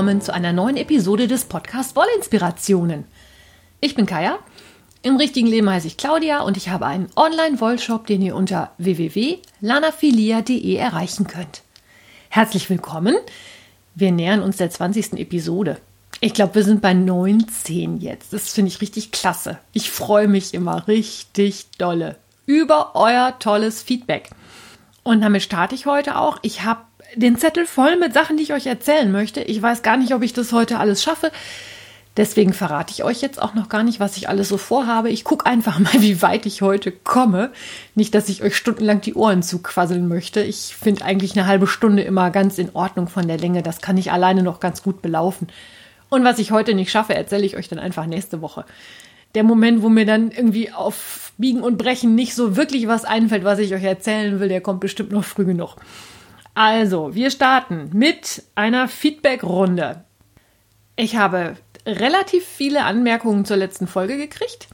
willkommen 0.00 0.22
zu 0.22 0.32
einer 0.32 0.54
neuen 0.54 0.78
Episode 0.78 1.28
des 1.28 1.44
Podcast 1.44 1.94
Wollinspirationen. 1.94 3.04
Ich 3.82 3.94
bin 3.94 4.06
Kaya. 4.06 4.38
Im 5.02 5.16
richtigen 5.16 5.46
Leben 5.46 5.68
heiße 5.68 5.88
ich 5.88 5.98
Claudia 5.98 6.40
und 6.40 6.56
ich 6.56 6.70
habe 6.70 6.86
einen 6.86 7.10
Online-Wollshop, 7.16 8.06
den 8.06 8.22
ihr 8.22 8.34
unter 8.34 8.70
www.lanafilia.de 8.78 10.74
erreichen 10.74 11.26
könnt. 11.26 11.60
Herzlich 12.30 12.70
willkommen. 12.70 13.14
Wir 13.94 14.10
nähern 14.10 14.40
uns 14.40 14.56
der 14.56 14.70
20. 14.70 15.18
Episode. 15.18 15.76
Ich 16.22 16.32
glaube, 16.32 16.54
wir 16.54 16.64
sind 16.64 16.80
bei 16.80 16.94
19 16.94 18.00
jetzt. 18.00 18.32
Das 18.32 18.54
finde 18.54 18.70
ich 18.70 18.80
richtig 18.80 19.12
klasse. 19.12 19.58
Ich 19.74 19.90
freue 19.90 20.28
mich 20.28 20.54
immer 20.54 20.88
richtig 20.88 21.66
dolle 21.76 22.16
über 22.46 22.92
euer 22.94 23.38
tolles 23.38 23.82
Feedback. 23.82 24.30
Und 25.02 25.20
damit 25.20 25.42
starte 25.42 25.74
ich 25.74 25.84
heute 25.84 26.16
auch. 26.16 26.38
Ich 26.40 26.62
habe 26.62 26.80
den 27.14 27.36
Zettel 27.36 27.66
voll 27.66 27.96
mit 27.96 28.12
Sachen, 28.14 28.36
die 28.36 28.42
ich 28.42 28.52
euch 28.52 28.66
erzählen 28.66 29.10
möchte. 29.10 29.40
Ich 29.42 29.60
weiß 29.60 29.82
gar 29.82 29.96
nicht, 29.96 30.14
ob 30.14 30.22
ich 30.22 30.32
das 30.32 30.52
heute 30.52 30.78
alles 30.78 31.02
schaffe. 31.02 31.30
Deswegen 32.16 32.52
verrate 32.52 32.92
ich 32.92 33.04
euch 33.04 33.22
jetzt 33.22 33.40
auch 33.40 33.54
noch 33.54 33.68
gar 33.68 33.84
nicht, 33.84 34.00
was 34.00 34.16
ich 34.16 34.28
alles 34.28 34.48
so 34.48 34.56
vorhabe. 34.56 35.10
Ich 35.10 35.22
gucke 35.24 35.46
einfach 35.46 35.78
mal, 35.78 36.00
wie 36.00 36.22
weit 36.22 36.44
ich 36.44 36.60
heute 36.60 36.90
komme. 36.90 37.52
Nicht, 37.94 38.14
dass 38.14 38.28
ich 38.28 38.42
euch 38.42 38.56
stundenlang 38.56 39.00
die 39.00 39.14
Ohren 39.14 39.42
zuquasseln 39.42 40.08
möchte. 40.08 40.40
Ich 40.40 40.76
finde 40.76 41.04
eigentlich 41.04 41.36
eine 41.36 41.46
halbe 41.46 41.66
Stunde 41.66 42.02
immer 42.02 42.30
ganz 42.30 42.58
in 42.58 42.74
Ordnung 42.74 43.08
von 43.08 43.28
der 43.28 43.38
Länge. 43.38 43.62
Das 43.62 43.80
kann 43.80 43.96
ich 43.96 44.12
alleine 44.12 44.42
noch 44.42 44.60
ganz 44.60 44.82
gut 44.82 45.02
belaufen. 45.02 45.48
Und 46.08 46.24
was 46.24 46.40
ich 46.40 46.50
heute 46.50 46.74
nicht 46.74 46.90
schaffe, 46.90 47.14
erzähle 47.14 47.46
ich 47.46 47.56
euch 47.56 47.68
dann 47.68 47.78
einfach 47.78 48.06
nächste 48.06 48.42
Woche. 48.42 48.64
Der 49.36 49.44
Moment, 49.44 49.82
wo 49.82 49.88
mir 49.88 50.04
dann 50.04 50.32
irgendwie 50.32 50.72
auf 50.72 51.32
Biegen 51.38 51.62
und 51.62 51.78
Brechen 51.78 52.16
nicht 52.16 52.34
so 52.34 52.56
wirklich 52.56 52.88
was 52.88 53.04
einfällt, 53.04 53.44
was 53.44 53.60
ich 53.60 53.72
euch 53.72 53.84
erzählen 53.84 54.40
will, 54.40 54.48
der 54.48 54.60
kommt 54.60 54.80
bestimmt 54.80 55.12
noch 55.12 55.24
früh 55.24 55.44
genug. 55.44 55.76
Also, 56.54 57.14
wir 57.14 57.30
starten 57.30 57.90
mit 57.92 58.42
einer 58.54 58.88
Feedback-Runde. 58.88 60.04
Ich 60.96 61.16
habe 61.16 61.56
relativ 61.86 62.44
viele 62.44 62.84
Anmerkungen 62.84 63.44
zur 63.44 63.56
letzten 63.56 63.86
Folge 63.86 64.16
gekriegt. 64.16 64.68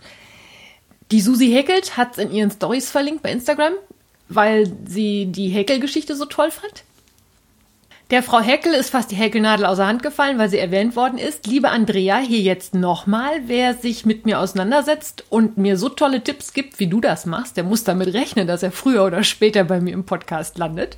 Die 1.12 1.20
Susi 1.20 1.48
Häkelt 1.50 1.96
hat 1.96 2.12
es 2.12 2.18
in 2.18 2.32
ihren 2.32 2.50
Stories 2.50 2.90
verlinkt 2.90 3.22
bei 3.22 3.30
Instagram, 3.30 3.74
weil 4.28 4.72
sie 4.86 5.26
die 5.26 5.48
Häkelgeschichte 5.48 6.16
so 6.16 6.24
toll 6.24 6.50
fand. 6.50 6.82
Der 8.10 8.22
Frau 8.22 8.40
Häckel 8.40 8.72
ist 8.72 8.90
fast 8.90 9.10
die 9.10 9.16
Häkelnadel 9.16 9.66
außer 9.66 9.86
Hand 9.86 10.02
gefallen, 10.02 10.38
weil 10.38 10.48
sie 10.48 10.58
erwähnt 10.58 10.94
worden 10.94 11.18
ist. 11.18 11.46
Liebe 11.48 11.70
Andrea, 11.70 12.18
hier 12.18 12.40
jetzt 12.40 12.72
nochmal, 12.72 13.42
wer 13.46 13.74
sich 13.74 14.06
mit 14.06 14.26
mir 14.26 14.38
auseinandersetzt 14.38 15.24
und 15.28 15.58
mir 15.58 15.76
so 15.76 15.88
tolle 15.88 16.22
Tipps 16.22 16.52
gibt, 16.52 16.78
wie 16.78 16.86
du 16.86 17.00
das 17.00 17.26
machst, 17.26 17.56
der 17.56 17.64
muss 17.64 17.82
damit 17.82 18.14
rechnen, 18.14 18.46
dass 18.46 18.62
er 18.62 18.70
früher 18.70 19.04
oder 19.04 19.24
später 19.24 19.64
bei 19.64 19.80
mir 19.80 19.92
im 19.92 20.06
Podcast 20.06 20.56
landet. 20.56 20.96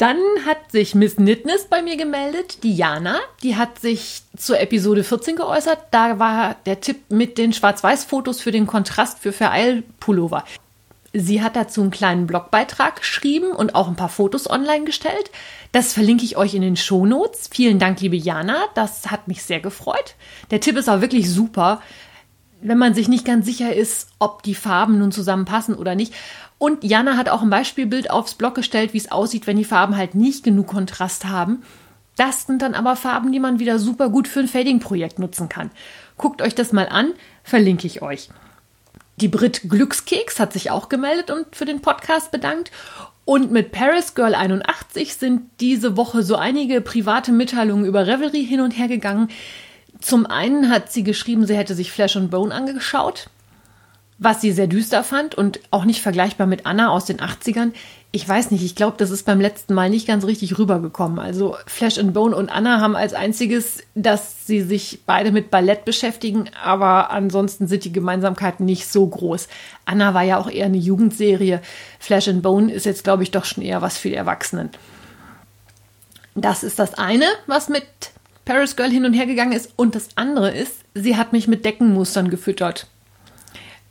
Dann 0.00 0.16
hat 0.46 0.72
sich 0.72 0.94
Miss 0.94 1.18
Nitness 1.18 1.66
bei 1.66 1.82
mir 1.82 1.98
gemeldet, 1.98 2.64
Diana. 2.64 3.18
Die 3.42 3.56
hat 3.56 3.80
sich 3.80 4.22
zur 4.34 4.58
Episode 4.58 5.04
14 5.04 5.36
geäußert. 5.36 5.78
Da 5.90 6.18
war 6.18 6.56
der 6.64 6.80
Tipp 6.80 7.10
mit 7.10 7.36
den 7.36 7.52
Schwarz-Weiß-Fotos 7.52 8.40
für 8.40 8.50
den 8.50 8.66
Kontrast 8.66 9.18
für 9.18 9.30
Vereil-Pullover. 9.30 10.44
Sie 11.12 11.42
hat 11.42 11.54
dazu 11.54 11.82
einen 11.82 11.90
kleinen 11.90 12.26
Blogbeitrag 12.26 12.96
geschrieben 12.96 13.50
und 13.50 13.74
auch 13.74 13.88
ein 13.88 13.96
paar 13.96 14.08
Fotos 14.08 14.48
online 14.48 14.84
gestellt. 14.84 15.30
Das 15.72 15.92
verlinke 15.92 16.24
ich 16.24 16.38
euch 16.38 16.54
in 16.54 16.62
den 16.62 16.78
Shownotes. 16.78 17.50
Vielen 17.52 17.78
Dank, 17.78 18.00
liebe 18.00 18.16
Jana. 18.16 18.56
Das 18.74 19.10
hat 19.10 19.28
mich 19.28 19.42
sehr 19.42 19.60
gefreut. 19.60 20.14
Der 20.50 20.60
Tipp 20.60 20.78
ist 20.78 20.88
auch 20.88 21.02
wirklich 21.02 21.28
super, 21.28 21.82
wenn 22.62 22.78
man 22.78 22.94
sich 22.94 23.08
nicht 23.08 23.26
ganz 23.26 23.44
sicher 23.44 23.74
ist, 23.74 24.08
ob 24.18 24.42
die 24.44 24.54
Farben 24.54 24.98
nun 24.98 25.12
zusammenpassen 25.12 25.74
oder 25.74 25.94
nicht. 25.94 26.14
Und 26.60 26.84
Jana 26.84 27.16
hat 27.16 27.30
auch 27.30 27.40
ein 27.40 27.48
Beispielbild 27.48 28.10
aufs 28.10 28.34
Blog 28.34 28.54
gestellt, 28.54 28.92
wie 28.92 28.98
es 28.98 29.10
aussieht, 29.10 29.46
wenn 29.46 29.56
die 29.56 29.64
Farben 29.64 29.96
halt 29.96 30.14
nicht 30.14 30.44
genug 30.44 30.66
Kontrast 30.66 31.24
haben. 31.24 31.62
Das 32.18 32.46
sind 32.46 32.60
dann 32.60 32.74
aber 32.74 32.96
Farben, 32.96 33.32
die 33.32 33.40
man 33.40 33.58
wieder 33.58 33.78
super 33.78 34.10
gut 34.10 34.28
für 34.28 34.40
ein 34.40 34.46
Fading-Projekt 34.46 35.18
nutzen 35.18 35.48
kann. 35.48 35.70
Guckt 36.18 36.42
euch 36.42 36.54
das 36.54 36.72
mal 36.72 36.86
an, 36.86 37.14
verlinke 37.44 37.86
ich 37.86 38.02
euch. 38.02 38.28
Die 39.22 39.28
Brit 39.28 39.70
Glückskeks 39.70 40.38
hat 40.38 40.52
sich 40.52 40.70
auch 40.70 40.90
gemeldet 40.90 41.30
und 41.30 41.46
für 41.56 41.64
den 41.64 41.80
Podcast 41.80 42.30
bedankt. 42.30 42.70
Und 43.24 43.50
mit 43.50 43.72
Paris 43.72 44.14
Girl 44.14 44.34
81 44.34 45.14
sind 45.14 45.48
diese 45.60 45.96
Woche 45.96 46.22
so 46.22 46.36
einige 46.36 46.82
private 46.82 47.32
Mitteilungen 47.32 47.86
über 47.86 48.06
Revelry 48.06 48.44
hin 48.44 48.60
und 48.60 48.72
her 48.72 48.88
gegangen. 48.88 49.28
Zum 50.02 50.26
einen 50.26 50.68
hat 50.68 50.92
sie 50.92 51.04
geschrieben, 51.04 51.46
sie 51.46 51.56
hätte 51.56 51.74
sich 51.74 51.90
Flesh 51.90 52.18
and 52.18 52.30
Bone 52.30 52.54
angeschaut 52.54 53.30
was 54.20 54.42
sie 54.42 54.52
sehr 54.52 54.66
düster 54.66 55.02
fand 55.02 55.34
und 55.34 55.60
auch 55.70 55.86
nicht 55.86 56.02
vergleichbar 56.02 56.46
mit 56.46 56.66
Anna 56.66 56.90
aus 56.90 57.06
den 57.06 57.20
80ern. 57.20 57.72
Ich 58.12 58.28
weiß 58.28 58.50
nicht, 58.50 58.62
ich 58.62 58.74
glaube, 58.74 58.98
das 58.98 59.10
ist 59.10 59.24
beim 59.24 59.40
letzten 59.40 59.72
Mal 59.72 59.88
nicht 59.88 60.06
ganz 60.06 60.26
richtig 60.26 60.58
rübergekommen. 60.58 61.18
Also 61.18 61.56
Flesh 61.66 61.96
and 61.96 62.12
Bone 62.12 62.36
und 62.36 62.50
Anna 62.50 62.80
haben 62.80 62.96
als 62.96 63.14
einziges, 63.14 63.82
dass 63.94 64.46
sie 64.46 64.60
sich 64.60 65.00
beide 65.06 65.32
mit 65.32 65.50
Ballett 65.50 65.86
beschäftigen, 65.86 66.50
aber 66.62 67.10
ansonsten 67.10 67.66
sind 67.66 67.84
die 67.84 67.92
Gemeinsamkeiten 67.92 68.66
nicht 68.66 68.86
so 68.88 69.06
groß. 69.06 69.48
Anna 69.86 70.12
war 70.12 70.22
ja 70.22 70.36
auch 70.36 70.50
eher 70.50 70.66
eine 70.66 70.76
Jugendserie. 70.76 71.62
Flesh 71.98 72.28
and 72.28 72.42
Bone 72.42 72.70
ist 72.70 72.84
jetzt, 72.84 73.04
glaube 73.04 73.22
ich, 73.22 73.30
doch 73.30 73.46
schon 73.46 73.64
eher 73.64 73.80
was 73.80 73.96
für 73.96 74.10
die 74.10 74.16
Erwachsenen. 74.16 74.68
Das 76.34 76.62
ist 76.62 76.78
das 76.78 76.92
eine, 76.92 77.24
was 77.46 77.70
mit 77.70 77.84
Paris 78.44 78.76
Girl 78.76 78.90
hin 78.90 79.06
und 79.06 79.14
her 79.14 79.26
gegangen 79.26 79.52
ist. 79.52 79.72
Und 79.76 79.94
das 79.94 80.08
andere 80.16 80.50
ist, 80.50 80.74
sie 80.94 81.16
hat 81.16 81.32
mich 81.32 81.48
mit 81.48 81.64
Deckenmustern 81.64 82.28
gefüttert. 82.28 82.86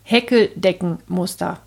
Häkeldeckenmuster. 0.09 1.59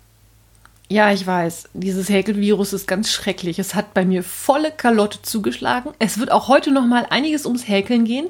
Ja, 0.89 1.13
ich 1.13 1.25
weiß, 1.25 1.69
dieses 1.73 2.09
Häkelvirus 2.09 2.73
ist 2.73 2.87
ganz 2.87 3.09
schrecklich. 3.09 3.57
Es 3.57 3.73
hat 3.73 3.93
bei 3.93 4.03
mir 4.03 4.21
volle 4.21 4.69
Kalotte 4.69 5.21
zugeschlagen. 5.21 5.91
Es 5.97 6.19
wird 6.19 6.29
auch 6.29 6.49
heute 6.49 6.69
noch 6.69 6.85
mal 6.85 7.07
einiges 7.09 7.45
ums 7.45 7.69
Häkeln 7.69 8.03
gehen. 8.03 8.27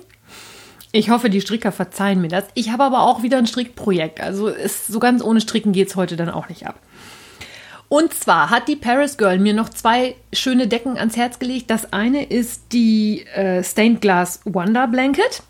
Ich 0.92 1.10
hoffe, 1.10 1.32
die 1.32 1.42
Stricker 1.42 1.72
verzeihen 1.72 2.22
mir 2.22 2.28
das. 2.28 2.46
Ich 2.54 2.70
habe 2.70 2.84
aber 2.84 3.02
auch 3.02 3.24
wieder 3.24 3.40
ein 3.40 3.48
Strickprojekt. 3.48 4.22
Also 4.22 4.50
ist, 4.50 4.86
so 4.86 5.00
ganz 5.00 5.24
ohne 5.24 5.42
Stricken 5.42 5.74
geht 5.74 5.88
es 5.88 5.96
heute 5.96 6.16
dann 6.16 6.30
auch 6.30 6.48
nicht 6.48 6.68
ab. 6.68 6.78
Und 7.90 8.14
zwar 8.14 8.52
hat 8.52 8.68
die 8.68 8.76
Paris 8.76 9.18
Girl 9.18 9.40
mir 9.40 9.56
noch 9.56 9.70
zwei 9.70 10.16
schöne 10.32 10.68
Decken 10.68 11.00
ans 11.00 11.18
Herz 11.18 11.40
gelegt. 11.40 11.72
Das 11.72 11.92
eine 11.92 12.24
ist 12.24 12.72
die 12.72 13.26
äh, 13.34 13.64
Stained 13.64 14.00
Glass 14.02 14.42
Wonder 14.46 14.88
Blanket. 14.88 15.42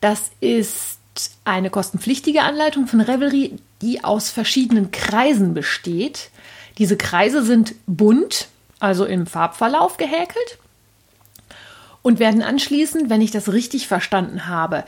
Das 0.00 0.32
ist 0.40 0.95
eine 1.44 1.70
kostenpflichtige 1.70 2.42
Anleitung 2.42 2.86
von 2.86 3.00
Revelry, 3.00 3.58
die 3.82 4.04
aus 4.04 4.30
verschiedenen 4.30 4.90
Kreisen 4.90 5.54
besteht. 5.54 6.30
Diese 6.78 6.96
Kreise 6.96 7.42
sind 7.42 7.74
bunt, 7.86 8.48
also 8.78 9.04
im 9.04 9.26
Farbverlauf 9.26 9.96
gehäkelt 9.96 10.58
und 12.02 12.20
werden 12.20 12.42
anschließend, 12.42 13.10
wenn 13.10 13.20
ich 13.20 13.32
das 13.32 13.52
richtig 13.52 13.88
verstanden 13.88 14.46
habe, 14.46 14.84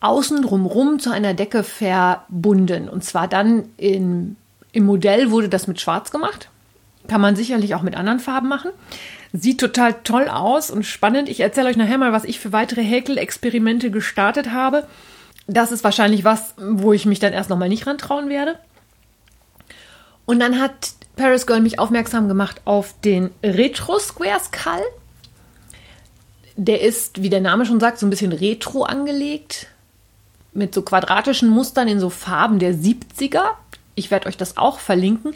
außen 0.00 0.42
drumherum 0.42 0.98
zu 0.98 1.10
einer 1.10 1.34
Decke 1.34 1.62
verbunden. 1.62 2.88
Und 2.88 3.04
zwar 3.04 3.28
dann 3.28 3.68
in, 3.76 4.36
im 4.72 4.86
Modell 4.86 5.30
wurde 5.30 5.48
das 5.48 5.66
mit 5.66 5.80
Schwarz 5.80 6.10
gemacht. 6.10 6.48
Kann 7.08 7.20
man 7.20 7.36
sicherlich 7.36 7.74
auch 7.74 7.82
mit 7.82 7.96
anderen 7.96 8.20
Farben 8.20 8.48
machen. 8.48 8.70
Sieht 9.32 9.60
total 9.60 9.94
toll 10.04 10.28
aus 10.28 10.70
und 10.70 10.84
spannend. 10.84 11.28
Ich 11.28 11.40
erzähle 11.40 11.68
euch 11.68 11.76
nachher 11.76 11.98
mal, 11.98 12.12
was 12.12 12.24
ich 12.24 12.40
für 12.40 12.52
weitere 12.52 12.82
Häkelexperimente 12.82 13.90
gestartet 13.90 14.50
habe. 14.50 14.86
Das 15.46 15.72
ist 15.72 15.84
wahrscheinlich 15.84 16.24
was, 16.24 16.54
wo 16.56 16.92
ich 16.92 17.06
mich 17.06 17.18
dann 17.18 17.32
erst 17.32 17.50
nochmal 17.50 17.68
nicht 17.68 17.86
rantrauen 17.86 18.28
werde. 18.28 18.58
Und 20.26 20.40
dann 20.40 20.60
hat 20.60 20.92
Paris 21.16 21.46
Girl 21.46 21.60
mich 21.60 21.78
aufmerksam 21.78 22.28
gemacht 22.28 22.62
auf 22.64 22.94
den 23.04 23.30
Retro 23.42 23.98
Square 23.98 24.40
Skull. 24.40 24.82
Der 26.56 26.80
ist, 26.80 27.22
wie 27.22 27.30
der 27.30 27.40
Name 27.40 27.66
schon 27.66 27.80
sagt, 27.80 27.98
so 27.98 28.06
ein 28.06 28.10
bisschen 28.10 28.32
retro 28.32 28.84
angelegt. 28.84 29.66
Mit 30.52 30.72
so 30.72 30.82
quadratischen 30.82 31.48
Mustern 31.48 31.88
in 31.88 32.00
so 32.00 32.10
Farben 32.10 32.58
der 32.58 32.74
70er. 32.74 33.50
Ich 33.96 34.10
werde 34.10 34.28
euch 34.28 34.36
das 34.36 34.56
auch 34.56 34.78
verlinken. 34.78 35.34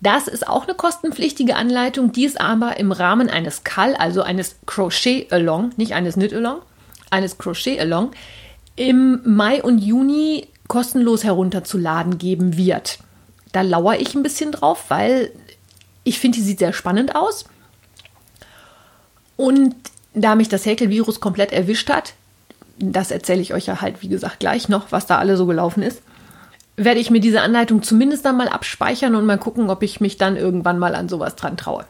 Das 0.00 0.28
ist 0.28 0.46
auch 0.46 0.64
eine 0.64 0.74
kostenpflichtige 0.74 1.56
Anleitung, 1.56 2.12
die 2.12 2.26
ist 2.26 2.38
aber 2.38 2.76
im 2.76 2.92
Rahmen 2.92 3.30
eines 3.30 3.64
Call, 3.64 3.96
also 3.96 4.20
eines 4.20 4.56
Crochet 4.66 5.32
Along, 5.32 5.70
nicht 5.78 5.94
eines 5.94 6.14
Knit 6.14 6.34
Along, 6.34 6.60
eines 7.10 7.38
Crochet 7.38 7.80
Along, 7.80 8.10
im 8.76 9.20
Mai 9.24 9.62
und 9.62 9.78
Juni 9.78 10.48
kostenlos 10.68 11.24
herunterzuladen 11.24 12.18
geben 12.18 12.56
wird. 12.56 12.98
Da 13.52 13.62
lauere 13.62 14.00
ich 14.00 14.14
ein 14.14 14.22
bisschen 14.22 14.52
drauf, 14.52 14.86
weil 14.88 15.30
ich 16.02 16.18
finde, 16.18 16.38
die 16.38 16.44
sieht 16.44 16.58
sehr 16.58 16.72
spannend 16.72 17.14
aus. 17.14 17.44
Und 19.36 19.74
da 20.14 20.34
mich 20.34 20.48
das 20.48 20.66
Häkelvirus 20.66 21.20
komplett 21.20 21.52
erwischt 21.52 21.90
hat, 21.90 22.14
das 22.78 23.10
erzähle 23.10 23.40
ich 23.40 23.54
euch 23.54 23.66
ja 23.66 23.80
halt, 23.80 24.02
wie 24.02 24.08
gesagt, 24.08 24.40
gleich 24.40 24.68
noch, 24.68 24.90
was 24.90 25.06
da 25.06 25.18
alle 25.18 25.36
so 25.36 25.46
gelaufen 25.46 25.82
ist, 25.82 26.02
werde 26.76 27.00
ich 27.00 27.10
mir 27.10 27.20
diese 27.20 27.40
Anleitung 27.40 27.82
zumindest 27.82 28.24
dann 28.24 28.36
mal 28.36 28.48
abspeichern 28.48 29.14
und 29.14 29.26
mal 29.26 29.38
gucken, 29.38 29.70
ob 29.70 29.82
ich 29.82 30.00
mich 30.00 30.18
dann 30.18 30.36
irgendwann 30.36 30.78
mal 30.78 30.94
an 30.94 31.08
sowas 31.08 31.36
dran 31.36 31.56
traue. 31.56 31.84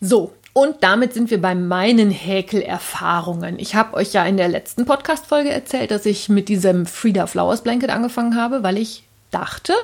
So, 0.00 0.32
und 0.54 0.84
damit 0.84 1.12
sind 1.12 1.30
wir 1.30 1.42
bei 1.42 1.56
meinen 1.56 2.10
Häkelerfahrungen. 2.10 3.58
Ich 3.58 3.74
habe 3.74 3.94
euch 3.94 4.12
ja 4.12 4.24
in 4.24 4.36
der 4.36 4.48
letzten 4.48 4.86
Podcast-Folge 4.86 5.50
erzählt, 5.50 5.90
dass 5.90 6.06
ich 6.06 6.28
mit 6.28 6.48
diesem 6.48 6.86
Frida 6.86 7.26
Flowers 7.26 7.62
Blanket 7.64 7.90
angefangen 7.90 8.36
habe, 8.36 8.62
weil 8.62 8.78
ich 8.78 9.02
dachte, 9.32 9.74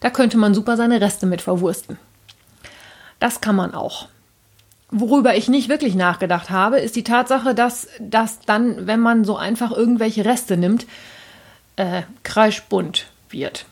da 0.00 0.10
könnte 0.10 0.36
man 0.36 0.52
super 0.54 0.76
seine 0.76 1.00
Reste 1.00 1.24
mit 1.24 1.40
verwursten. 1.40 1.98
Das 3.18 3.40
kann 3.40 3.56
man 3.56 3.72
auch. 3.74 4.08
Worüber 4.90 5.36
ich 5.36 5.48
nicht 5.48 5.70
wirklich 5.70 5.94
nachgedacht 5.94 6.50
habe, 6.50 6.80
ist 6.80 6.96
die 6.96 7.04
Tatsache, 7.04 7.54
dass 7.54 7.88
das 7.98 8.40
dann, 8.40 8.86
wenn 8.86 9.00
man 9.00 9.24
so 9.24 9.36
einfach 9.36 9.72
irgendwelche 9.72 10.26
Reste 10.26 10.58
nimmt, 10.58 10.86
äh, 11.76 12.02
kreischbunt 12.24 13.06
wird. 13.30 13.64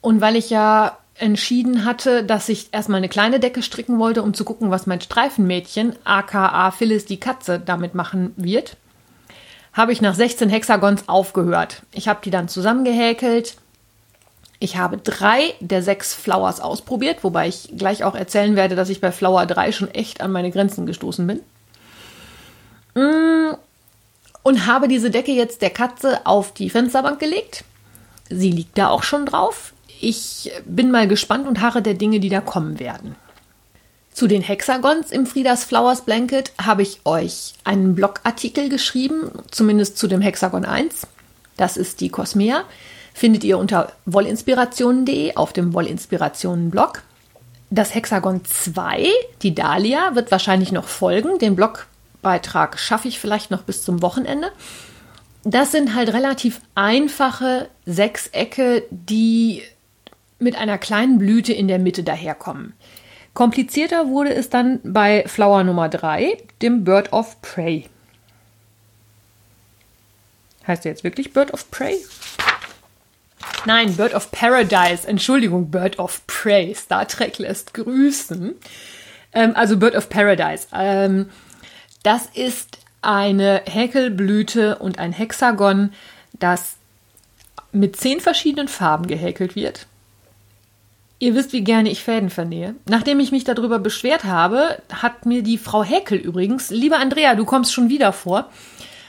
Und 0.00 0.20
weil 0.20 0.36
ich 0.36 0.50
ja 0.50 0.96
entschieden 1.14 1.84
hatte, 1.84 2.24
dass 2.24 2.48
ich 2.48 2.68
erstmal 2.72 2.98
eine 2.98 3.08
kleine 3.08 3.38
Decke 3.38 3.62
stricken 3.62 3.98
wollte, 3.98 4.22
um 4.22 4.34
zu 4.34 4.44
gucken, 4.44 4.70
was 4.70 4.86
mein 4.86 5.00
Streifenmädchen, 5.00 5.94
aka 6.04 6.70
Phyllis 6.70 7.04
die 7.04 7.20
Katze, 7.20 7.60
damit 7.60 7.94
machen 7.94 8.32
wird, 8.36 8.76
habe 9.72 9.92
ich 9.92 10.00
nach 10.00 10.14
16 10.14 10.48
Hexagons 10.48 11.08
aufgehört. 11.08 11.82
Ich 11.92 12.08
habe 12.08 12.20
die 12.24 12.30
dann 12.30 12.48
zusammengehäkelt. 12.48 13.56
Ich 14.58 14.76
habe 14.76 14.98
drei 14.98 15.54
der 15.60 15.82
sechs 15.82 16.14
Flowers 16.14 16.60
ausprobiert, 16.60 17.24
wobei 17.24 17.48
ich 17.48 17.70
gleich 17.76 18.04
auch 18.04 18.14
erzählen 18.14 18.54
werde, 18.54 18.76
dass 18.76 18.90
ich 18.90 19.00
bei 19.00 19.10
Flower 19.10 19.44
3 19.44 19.72
schon 19.72 19.90
echt 19.90 20.20
an 20.20 20.30
meine 20.30 20.50
Grenzen 20.50 20.86
gestoßen 20.86 21.26
bin. 21.26 21.40
Mm, 22.94 23.56
und 24.42 24.66
habe 24.66 24.88
diese 24.88 25.10
Decke 25.10 25.32
jetzt 25.32 25.62
der 25.62 25.70
Katze 25.70 26.26
auf 26.26 26.52
die 26.52 26.70
Fensterbank 26.70 27.18
gelegt. 27.18 27.64
Sie 28.28 28.50
liegt 28.50 28.78
da 28.78 28.88
auch 28.88 29.02
schon 29.02 29.26
drauf. 29.26 29.71
Ich 30.04 30.50
bin 30.66 30.90
mal 30.90 31.06
gespannt 31.06 31.46
und 31.46 31.60
harre 31.60 31.80
der 31.80 31.94
Dinge, 31.94 32.18
die 32.18 32.28
da 32.28 32.40
kommen 32.40 32.80
werden. 32.80 33.14
Zu 34.12 34.26
den 34.26 34.42
Hexagons 34.42 35.12
im 35.12 35.26
Friedas 35.26 35.62
Flowers 35.62 36.00
Blanket 36.00 36.52
habe 36.60 36.82
ich 36.82 36.98
euch 37.04 37.54
einen 37.62 37.94
Blogartikel 37.94 38.68
geschrieben, 38.68 39.30
zumindest 39.52 39.96
zu 39.96 40.08
dem 40.08 40.20
Hexagon 40.20 40.64
1. 40.64 41.06
Das 41.56 41.76
ist 41.76 42.00
die 42.00 42.08
Cosmea. 42.08 42.64
Findet 43.14 43.44
ihr 43.44 43.58
unter 43.58 43.92
wollinspirationen.de 44.06 45.36
auf 45.36 45.52
dem 45.52 45.72
Wollinspirationen-Blog. 45.72 47.04
Das 47.70 47.94
Hexagon 47.94 48.44
2, 48.44 49.06
die 49.42 49.54
Dahlia, 49.54 50.16
wird 50.16 50.32
wahrscheinlich 50.32 50.72
noch 50.72 50.88
folgen. 50.88 51.38
Den 51.38 51.54
Blogbeitrag 51.54 52.76
schaffe 52.76 53.06
ich 53.06 53.20
vielleicht 53.20 53.52
noch 53.52 53.62
bis 53.62 53.84
zum 53.84 54.02
Wochenende. 54.02 54.50
Das 55.44 55.70
sind 55.70 55.94
halt 55.94 56.12
relativ 56.12 56.60
einfache 56.74 57.68
Sechsecke, 57.86 58.82
die 58.90 59.62
mit 60.42 60.56
einer 60.56 60.78
kleinen 60.78 61.18
Blüte 61.18 61.52
in 61.52 61.68
der 61.68 61.78
Mitte 61.78 62.02
daherkommen. 62.02 62.74
Komplizierter 63.34 64.08
wurde 64.08 64.34
es 64.34 64.50
dann 64.50 64.80
bei 64.84 65.24
Flower 65.26 65.64
Nummer 65.64 65.88
3, 65.88 66.36
dem 66.60 66.84
Bird 66.84 67.12
of 67.12 67.40
Prey. 67.40 67.88
Heißt 70.66 70.84
der 70.84 70.92
jetzt 70.92 71.04
wirklich 71.04 71.32
Bird 71.32 71.52
of 71.52 71.70
Prey? 71.70 71.96
Nein, 73.64 73.96
Bird 73.96 74.14
of 74.14 74.30
Paradise. 74.30 75.06
Entschuldigung, 75.06 75.70
Bird 75.70 75.98
of 75.98 76.26
Prey. 76.26 76.74
Star 76.74 77.06
Trek 77.08 77.38
lässt 77.38 77.74
grüßen. 77.74 78.54
Ähm, 79.32 79.52
also 79.56 79.76
Bird 79.76 79.96
of 79.96 80.08
Paradise. 80.08 80.66
Ähm, 80.74 81.30
das 82.02 82.26
ist 82.34 82.78
eine 83.00 83.62
Häkelblüte 83.66 84.78
und 84.78 84.98
ein 84.98 85.12
Hexagon, 85.12 85.92
das 86.38 86.76
mit 87.72 87.96
zehn 87.96 88.20
verschiedenen 88.20 88.68
Farben 88.68 89.06
gehäkelt 89.06 89.56
wird. 89.56 89.86
Ihr 91.22 91.36
wisst, 91.36 91.52
wie 91.52 91.62
gerne 91.62 91.88
ich 91.88 92.02
Fäden 92.02 92.30
vernähe. 92.30 92.74
Nachdem 92.84 93.20
ich 93.20 93.30
mich 93.30 93.44
darüber 93.44 93.78
beschwert 93.78 94.24
habe, 94.24 94.82
hat 94.92 95.24
mir 95.24 95.44
die 95.44 95.56
Frau 95.56 95.84
Häkel 95.84 96.18
übrigens, 96.18 96.70
liebe 96.70 96.96
Andrea, 96.96 97.36
du 97.36 97.44
kommst 97.44 97.72
schon 97.72 97.88
wieder 97.88 98.12
vor, 98.12 98.50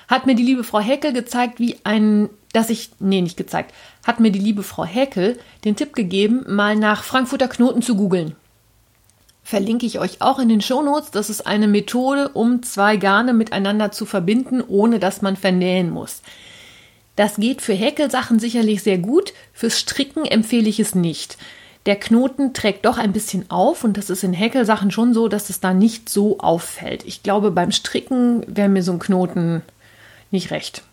hat 0.08 0.28
mir 0.28 0.36
die 0.36 0.44
liebe 0.44 0.64
Frau 0.64 0.80
Häkel 0.80 1.12
gezeigt, 1.12 1.60
wie 1.60 1.78
ein, 1.84 2.30
dass 2.52 2.70
ich, 2.70 2.92
nee, 3.00 3.22
nicht 3.22 3.36
gezeigt, 3.36 3.74
hat 4.06 4.20
mir 4.20 4.32
die 4.32 4.38
liebe 4.38 4.62
Frau 4.62 4.86
Häkel 4.86 5.40
den 5.66 5.76
Tipp 5.76 5.94
gegeben, 5.94 6.46
mal 6.48 6.76
nach 6.76 7.04
Frankfurter 7.04 7.48
Knoten 7.48 7.82
zu 7.82 7.96
googeln. 7.96 8.36
Verlinke 9.42 9.88
ich 9.88 9.98
euch 9.98 10.22
auch 10.22 10.38
in 10.38 10.50
den 10.50 10.62
Shownotes. 10.62 11.10
Das 11.10 11.32
ist 11.32 11.48
eine 11.48 11.68
Methode, 11.68 12.30
um 12.30 12.62
zwei 12.62 12.98
Garne 12.98 13.34
miteinander 13.34 13.92
zu 13.92 14.06
verbinden, 14.06 14.62
ohne 14.62 15.00
dass 15.00 15.24
man 15.24 15.36
vernähen 15.36 15.90
muss. 15.90 16.22
Das 17.16 17.38
geht 17.38 17.64
für 17.64 17.74
Häkelsachen 17.74 18.38
sicherlich 18.38 18.84
sehr 18.84 19.00
gut, 19.00 19.34
fürs 19.52 19.80
Stricken 19.80 20.26
empfehle 20.26 20.70
ich 20.70 20.80
es 20.80 20.94
nicht 20.94 21.38
der 21.86 21.98
Knoten 21.98 22.54
trägt 22.54 22.86
doch 22.86 22.98
ein 22.98 23.12
bisschen 23.12 23.50
auf 23.50 23.84
und 23.84 23.98
das 23.98 24.10
ist 24.10 24.24
in 24.24 24.34
Häkelsachen 24.34 24.92
schon 24.92 25.14
so, 25.14 25.28
dass 25.28 25.50
es 25.50 25.60
da 25.60 25.74
nicht 25.74 26.08
so 26.08 26.40
auffällt. 26.40 27.04
Ich 27.06 27.24
glaube, 27.24 27.52
beim 27.52 27.72
Stricken 27.72 28.44
wäre 28.48 28.70
mir 28.70 28.84
so 28.84 28.94
ein 28.94 29.00
Knoten 29.00 29.62
nicht 30.32 30.52
recht. 30.52 30.84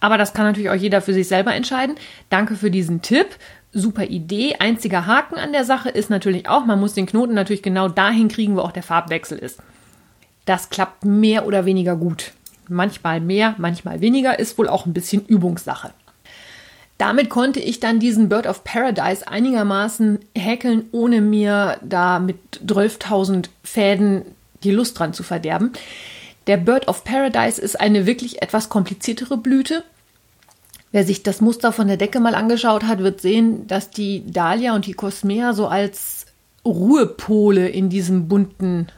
Aber 0.00 0.16
das 0.16 0.32
kann 0.32 0.46
natürlich 0.46 0.70
auch 0.70 0.74
jeder 0.74 1.02
für 1.02 1.12
sich 1.12 1.28
selber 1.28 1.54
entscheiden. 1.54 1.96
Danke 2.30 2.54
für 2.54 2.70
diesen 2.70 3.02
Tipp. 3.02 3.26
Super 3.72 4.04
Idee. 4.04 4.56
Einziger 4.58 5.06
Haken 5.06 5.36
an 5.36 5.52
der 5.52 5.64
Sache 5.64 5.90
ist 5.90 6.10
natürlich 6.10 6.48
auch, 6.48 6.64
man 6.64 6.80
muss 6.80 6.94
den 6.94 7.06
Knoten 7.06 7.34
natürlich 7.34 7.62
genau 7.62 7.88
dahin 7.88 8.28
kriegen, 8.28 8.56
wo 8.56 8.60
auch 8.60 8.72
der 8.72 8.82
Farbwechsel 8.82 9.38
ist. 9.38 9.60
Das 10.46 10.70
klappt 10.70 11.04
mehr 11.04 11.46
oder 11.46 11.66
weniger 11.66 11.96
gut. 11.96 12.32
Manchmal 12.68 13.20
mehr, 13.20 13.54
manchmal 13.58 14.00
weniger, 14.00 14.38
ist 14.38 14.56
wohl 14.56 14.68
auch 14.68 14.86
ein 14.86 14.92
bisschen 14.92 15.24
Übungssache. 15.26 15.92
Damit 17.00 17.30
konnte 17.30 17.60
ich 17.60 17.80
dann 17.80 17.98
diesen 17.98 18.28
Bird 18.28 18.46
of 18.46 18.62
Paradise 18.62 19.26
einigermaßen 19.26 20.18
häkeln, 20.36 20.84
ohne 20.92 21.22
mir 21.22 21.78
da 21.82 22.18
mit 22.18 22.36
12.000 22.62 23.46
Fäden 23.64 24.26
die 24.64 24.70
Lust 24.70 24.98
dran 24.98 25.14
zu 25.14 25.22
verderben. 25.22 25.72
Der 26.46 26.58
Bird 26.58 26.88
of 26.88 27.02
Paradise 27.02 27.58
ist 27.58 27.80
eine 27.80 28.04
wirklich 28.04 28.42
etwas 28.42 28.68
kompliziertere 28.68 29.38
Blüte. 29.38 29.82
Wer 30.92 31.04
sich 31.04 31.22
das 31.22 31.40
Muster 31.40 31.72
von 31.72 31.88
der 31.88 31.96
Decke 31.96 32.20
mal 32.20 32.34
angeschaut 32.34 32.84
hat, 32.84 32.98
wird 32.98 33.22
sehen, 33.22 33.66
dass 33.66 33.88
die 33.88 34.30
Dahlia 34.30 34.74
und 34.74 34.84
die 34.84 34.92
Cosmea 34.92 35.54
so 35.54 35.68
als 35.68 36.26
Ruhepole 36.66 37.66
in 37.66 37.88
diesem 37.88 38.28
bunten 38.28 38.88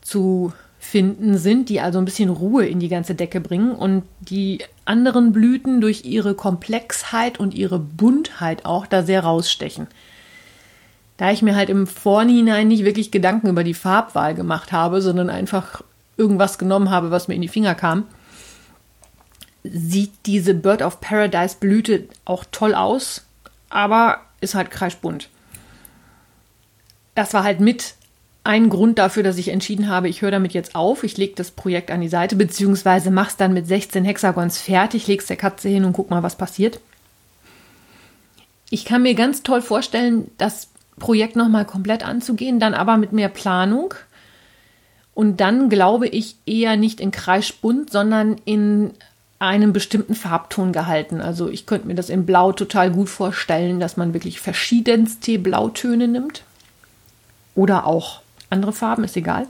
zu 0.00 0.54
finden 0.78 1.36
sind, 1.36 1.68
die 1.68 1.80
also 1.80 1.98
ein 1.98 2.06
bisschen 2.06 2.30
Ruhe 2.30 2.66
in 2.66 2.80
die 2.80 2.88
ganze 2.88 3.14
Decke 3.14 3.42
bringen 3.42 3.74
und 3.74 4.04
die 4.20 4.60
anderen 4.84 5.32
Blüten 5.32 5.80
durch 5.80 6.04
ihre 6.04 6.34
Komplexheit 6.34 7.38
und 7.38 7.54
ihre 7.54 7.78
Buntheit 7.78 8.64
auch 8.64 8.86
da 8.86 9.02
sehr 9.02 9.24
rausstechen. 9.24 9.86
Da 11.16 11.30
ich 11.30 11.42
mir 11.42 11.54
halt 11.54 11.70
im 11.70 11.86
Vorhinein 11.86 12.68
nicht 12.68 12.84
wirklich 12.84 13.10
Gedanken 13.10 13.48
über 13.48 13.64
die 13.64 13.74
Farbwahl 13.74 14.34
gemacht 14.34 14.72
habe, 14.72 15.00
sondern 15.00 15.30
einfach 15.30 15.82
irgendwas 16.16 16.58
genommen 16.58 16.90
habe, 16.90 17.10
was 17.10 17.28
mir 17.28 17.34
in 17.34 17.42
die 17.42 17.48
Finger 17.48 17.74
kam, 17.74 18.04
sieht 19.64 20.12
diese 20.26 20.54
Bird 20.54 20.82
of 20.82 21.00
Paradise 21.00 21.56
Blüte 21.58 22.08
auch 22.24 22.44
toll 22.50 22.74
aus, 22.74 23.24
aber 23.70 24.20
ist 24.40 24.54
halt 24.54 24.70
kreischbunt. 24.70 25.28
Das 27.14 27.34
war 27.34 27.44
halt 27.44 27.60
mit 27.60 27.94
ein 28.44 28.68
Grund 28.68 28.98
dafür, 28.98 29.22
dass 29.22 29.38
ich 29.38 29.48
entschieden 29.48 29.88
habe, 29.88 30.08
ich 30.08 30.22
höre 30.22 30.32
damit 30.32 30.52
jetzt 30.52 30.74
auf, 30.74 31.04
ich 31.04 31.16
lege 31.16 31.34
das 31.36 31.52
Projekt 31.52 31.90
an 31.90 32.00
die 32.00 32.08
Seite, 32.08 32.34
beziehungsweise 32.34 33.10
mach's 33.10 33.36
dann 33.36 33.52
mit 33.52 33.66
16 33.66 34.04
Hexagons 34.04 34.58
fertig, 34.58 35.06
leg's 35.06 35.26
der 35.26 35.36
Katze 35.36 35.68
hin 35.68 35.84
und 35.84 35.92
guck 35.92 36.10
mal, 36.10 36.22
was 36.22 36.36
passiert. 36.36 36.80
Ich 38.70 38.84
kann 38.84 39.02
mir 39.02 39.14
ganz 39.14 39.42
toll 39.42 39.62
vorstellen, 39.62 40.30
das 40.38 40.68
Projekt 40.98 41.36
nochmal 41.36 41.64
komplett 41.64 42.04
anzugehen, 42.04 42.58
dann 42.58 42.74
aber 42.74 42.96
mit 42.96 43.12
mehr 43.12 43.28
Planung. 43.28 43.94
Und 45.14 45.40
dann 45.40 45.68
glaube 45.68 46.08
ich 46.08 46.36
eher 46.46 46.76
nicht 46.76 47.00
in 47.00 47.10
Kreisbunt, 47.10 47.90
sondern 47.90 48.36
in 48.44 48.92
einem 49.38 49.72
bestimmten 49.72 50.14
Farbton 50.14 50.72
gehalten. 50.72 51.20
Also 51.20 51.48
ich 51.48 51.66
könnte 51.66 51.86
mir 51.86 51.94
das 51.94 52.08
in 52.08 52.24
Blau 52.24 52.52
total 52.52 52.90
gut 52.90 53.08
vorstellen, 53.08 53.78
dass 53.78 53.96
man 53.96 54.14
wirklich 54.14 54.40
verschiedenste 54.40 55.38
Blautöne 55.38 56.08
nimmt. 56.08 56.42
Oder 57.54 57.86
auch 57.86 58.21
andere 58.52 58.72
Farben, 58.72 59.04
ist 59.04 59.16
egal. 59.16 59.46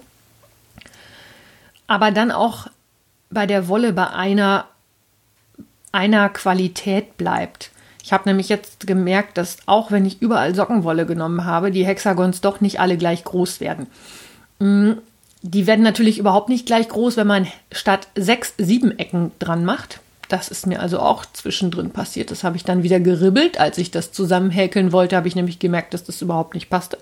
Aber 1.87 2.11
dann 2.11 2.30
auch 2.30 2.68
bei 3.30 3.47
der 3.47 3.68
Wolle 3.68 3.92
bei 3.92 4.09
einer, 4.09 4.66
einer 5.90 6.28
Qualität 6.28 7.16
bleibt. 7.16 7.71
Ich 8.02 8.12
habe 8.12 8.28
nämlich 8.28 8.49
jetzt 8.49 8.87
gemerkt, 8.87 9.38
dass 9.38 9.59
auch 9.66 9.90
wenn 9.90 10.04
ich 10.04 10.21
überall 10.21 10.54
Sockenwolle 10.54 11.06
genommen 11.06 11.44
habe, 11.44 11.71
die 11.71 11.87
Hexagons 11.87 12.40
doch 12.40 12.61
nicht 12.61 12.80
alle 12.80 12.97
gleich 12.97 13.25
groß 13.25 13.61
werden. 13.61 13.87
Mm, 14.59 14.92
die 15.42 15.66
werden 15.66 15.82
natürlich 15.82 16.18
überhaupt 16.18 16.49
nicht 16.49 16.66
gleich 16.66 16.88
groß, 16.88 17.16
wenn 17.16 17.26
man 17.26 17.47
statt 17.71 18.09
sechs, 18.16 18.54
sieben 18.59 18.99
Ecken 18.99 19.32
dran 19.38 19.64
macht. 19.64 20.00
Das 20.28 20.49
ist 20.49 20.66
mir 20.66 20.80
also 20.80 20.99
auch 20.99 21.26
zwischendrin 21.32 21.90
passiert. 21.90 22.30
Das 22.30 22.42
habe 22.42 22.56
ich 22.56 22.64
dann 22.64 22.82
wieder 22.82 23.00
geribbelt. 23.00 23.61
Als 23.61 23.76
ich 23.78 23.90
das 23.90 24.12
zusammenhäkeln 24.12 24.92
wollte, 24.92 25.16
habe 25.16 25.28
ich 25.28 25.37
nämlich 25.37 25.59
gemerkt, 25.59 25.94
dass 25.94 26.04
das 26.04 26.23
überhaupt 26.23 26.54
nicht 26.54 26.71
passte. 26.71 26.99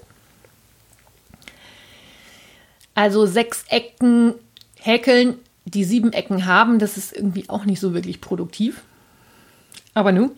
Also 3.00 3.24
sechs 3.24 3.64
Ecken 3.70 4.34
häkeln, 4.78 5.38
die 5.64 5.84
sieben 5.84 6.12
Ecken 6.12 6.44
haben, 6.44 6.78
das 6.78 6.98
ist 6.98 7.16
irgendwie 7.16 7.48
auch 7.48 7.64
nicht 7.64 7.80
so 7.80 7.94
wirklich 7.94 8.20
produktiv. 8.20 8.82
Aber 9.94 10.12
nun. 10.12 10.32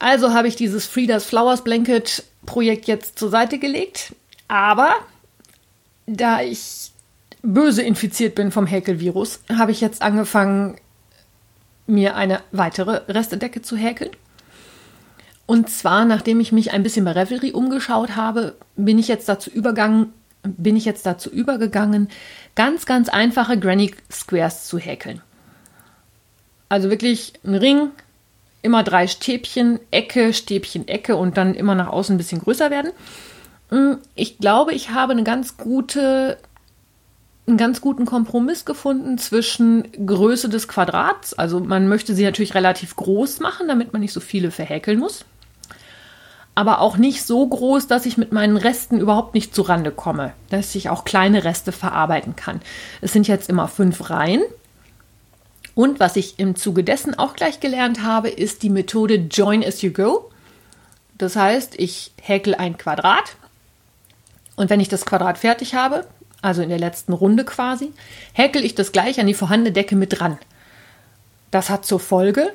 Also 0.00 0.34
habe 0.34 0.48
ich 0.48 0.56
dieses 0.56 0.84
Friedas 0.88 1.24
Flowers 1.24 1.62
Blanket 1.62 2.24
Projekt 2.44 2.88
jetzt 2.88 3.20
zur 3.20 3.30
Seite 3.30 3.60
gelegt. 3.60 4.16
Aber 4.48 4.96
da 6.06 6.42
ich 6.42 6.90
böse 7.42 7.82
infiziert 7.82 8.34
bin 8.34 8.50
vom 8.50 8.66
Häkelvirus, 8.66 9.38
habe 9.48 9.70
ich 9.70 9.80
jetzt 9.80 10.02
angefangen, 10.02 10.76
mir 11.86 12.16
eine 12.16 12.40
weitere 12.50 13.02
Restedecke 13.06 13.62
zu 13.62 13.76
häkeln. 13.76 14.10
Und 15.50 15.68
zwar, 15.68 16.04
nachdem 16.04 16.38
ich 16.38 16.52
mich 16.52 16.70
ein 16.70 16.84
bisschen 16.84 17.04
bei 17.04 17.10
Revelry 17.10 17.50
umgeschaut 17.50 18.14
habe, 18.14 18.54
bin 18.76 19.00
ich 19.00 19.08
jetzt 19.08 19.28
dazu 19.28 19.50
übergegangen, 19.50 20.12
bin 20.44 20.76
ich 20.76 20.84
jetzt 20.84 21.04
dazu 21.04 21.28
übergegangen, 21.28 22.08
ganz, 22.54 22.86
ganz 22.86 23.08
einfache 23.08 23.58
Granny 23.58 23.92
Squares 24.12 24.68
zu 24.68 24.78
häkeln. 24.78 25.20
Also 26.68 26.88
wirklich 26.88 27.32
ein 27.44 27.56
Ring, 27.56 27.90
immer 28.62 28.84
drei 28.84 29.08
Stäbchen, 29.08 29.80
Ecke, 29.90 30.32
Stäbchen, 30.34 30.86
Ecke 30.86 31.16
und 31.16 31.36
dann 31.36 31.56
immer 31.56 31.74
nach 31.74 31.88
außen 31.88 32.14
ein 32.14 32.18
bisschen 32.18 32.40
größer 32.40 32.70
werden. 32.70 32.92
Hm, 33.70 33.98
ich 34.14 34.38
glaube, 34.38 34.72
ich 34.72 34.90
habe 34.90 35.14
eine 35.14 35.24
ganz 35.24 35.56
gute, 35.56 36.38
einen 37.48 37.56
ganz 37.56 37.80
guten 37.80 38.04
Kompromiss 38.04 38.64
gefunden 38.64 39.18
zwischen 39.18 40.06
Größe 40.06 40.48
des 40.48 40.68
Quadrats. 40.68 41.36
Also 41.36 41.58
man 41.58 41.88
möchte 41.88 42.14
sie 42.14 42.22
natürlich 42.22 42.54
relativ 42.54 42.94
groß 42.94 43.40
machen, 43.40 43.66
damit 43.66 43.92
man 43.92 44.00
nicht 44.00 44.12
so 44.12 44.20
viele 44.20 44.52
verhäkeln 44.52 45.00
muss 45.00 45.24
aber 46.60 46.82
auch 46.82 46.98
nicht 46.98 47.24
so 47.24 47.46
groß, 47.46 47.86
dass 47.86 48.04
ich 48.04 48.18
mit 48.18 48.32
meinen 48.32 48.58
Resten 48.58 49.00
überhaupt 49.00 49.32
nicht 49.32 49.54
zurande 49.54 49.90
komme, 49.90 50.34
dass 50.50 50.74
ich 50.74 50.90
auch 50.90 51.04
kleine 51.04 51.44
Reste 51.44 51.72
verarbeiten 51.72 52.36
kann. 52.36 52.60
Es 53.00 53.14
sind 53.14 53.26
jetzt 53.26 53.48
immer 53.48 53.66
fünf 53.66 54.10
Reihen. 54.10 54.42
Und 55.74 56.00
was 56.00 56.16
ich 56.16 56.38
im 56.38 56.56
Zuge 56.56 56.84
dessen 56.84 57.18
auch 57.18 57.34
gleich 57.34 57.60
gelernt 57.60 58.02
habe, 58.02 58.28
ist 58.28 58.62
die 58.62 58.68
Methode 58.68 59.14
Join 59.14 59.64
as 59.64 59.80
you 59.80 59.90
go. 59.90 60.30
Das 61.16 61.34
heißt, 61.34 61.76
ich 61.78 62.12
häkel 62.20 62.54
ein 62.54 62.76
Quadrat 62.76 63.36
und 64.56 64.68
wenn 64.68 64.80
ich 64.80 64.90
das 64.90 65.06
Quadrat 65.06 65.38
fertig 65.38 65.74
habe, 65.74 66.06
also 66.42 66.60
in 66.60 66.68
der 66.68 66.78
letzten 66.78 67.14
Runde 67.14 67.46
quasi, 67.46 67.90
häkel 68.34 68.66
ich 68.66 68.74
das 68.74 68.92
gleich 68.92 69.18
an 69.18 69.26
die 69.26 69.32
vorhandene 69.32 69.72
Decke 69.72 69.96
mit 69.96 70.20
dran. 70.20 70.36
Das 71.50 71.70
hat 71.70 71.86
zur 71.86 72.00
Folge, 72.00 72.52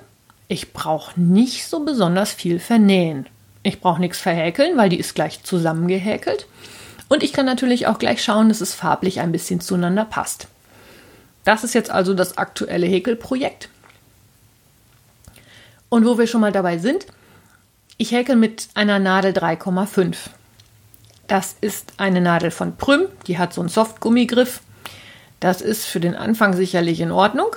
ich 0.47 0.73
brauche 0.73 1.19
nicht 1.19 1.65
so 1.65 1.83
besonders 1.83 2.31
viel 2.31 2.59
vernähen. 2.59 3.25
Ich 3.65 3.81
brauche 3.81 3.99
nichts 3.99 4.19
verhäkeln, 4.19 4.77
weil 4.77 4.89
die 4.89 4.99
ist 4.99 5.15
gleich 5.15 5.41
zusammengehäkelt. 5.41 6.45
Und 7.09 7.23
ich 7.23 7.33
kann 7.33 7.47
natürlich 7.47 7.87
auch 7.87 7.97
gleich 7.97 8.23
schauen, 8.23 8.47
dass 8.47 8.61
es 8.61 8.75
farblich 8.75 9.21
ein 9.21 9.31
bisschen 9.31 9.59
zueinander 9.59 10.05
passt. 10.05 10.47
Das 11.45 11.63
ist 11.63 11.73
jetzt 11.73 11.89
also 11.89 12.13
das 12.13 12.37
aktuelle 12.37 12.85
Häkelprojekt. 12.85 13.69
Und 15.89 16.05
wo 16.05 16.19
wir 16.19 16.27
schon 16.27 16.41
mal 16.41 16.51
dabei 16.51 16.77
sind, 16.77 17.07
ich 17.97 18.11
häkel 18.11 18.35
mit 18.35 18.67
einer 18.75 18.99
Nadel 18.99 19.31
3,5. 19.31 20.15
Das 21.25 21.55
ist 21.59 21.93
eine 21.97 22.21
Nadel 22.21 22.51
von 22.51 22.77
Prüm, 22.77 23.07
die 23.25 23.39
hat 23.39 23.51
so 23.51 23.61
einen 23.61 23.69
Softgummigriff. 23.69 24.61
Das 25.39 25.61
ist 25.61 25.85
für 25.85 25.99
den 25.99 26.13
Anfang 26.13 26.53
sicherlich 26.53 26.99
in 26.99 27.11
Ordnung. 27.11 27.55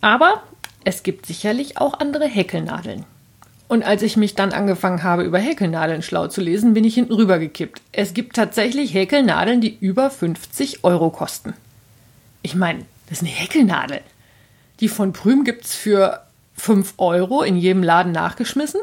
Aber 0.00 0.42
es 0.82 1.04
gibt 1.04 1.26
sicherlich 1.26 1.78
auch 1.78 2.00
andere 2.00 2.26
Häkelnadeln. 2.26 3.04
Und 3.68 3.84
als 3.84 4.02
ich 4.02 4.16
mich 4.16 4.34
dann 4.34 4.52
angefangen 4.52 5.02
habe, 5.02 5.24
über 5.24 5.38
Häkelnadeln 5.38 6.02
schlau 6.02 6.26
zu 6.26 6.40
lesen, 6.40 6.72
bin 6.72 6.84
ich 6.84 6.94
hinten 6.94 7.12
rüber 7.12 7.38
gekippt. 7.38 7.82
Es 7.92 8.14
gibt 8.14 8.34
tatsächlich 8.34 8.94
Häkelnadeln, 8.94 9.60
die 9.60 9.76
über 9.78 10.10
50 10.10 10.84
Euro 10.84 11.10
kosten. 11.10 11.52
Ich 12.40 12.54
meine, 12.54 12.86
das 13.08 13.18
ist 13.18 13.24
eine 13.24 13.34
Häkelnadel. 13.34 14.00
Die 14.80 14.88
von 14.88 15.12
Prüm 15.12 15.44
gibt 15.44 15.66
es 15.66 15.74
für 15.74 16.22
5 16.56 16.94
Euro 16.96 17.42
in 17.42 17.56
jedem 17.56 17.82
Laden 17.82 18.12
nachgeschmissen. 18.12 18.80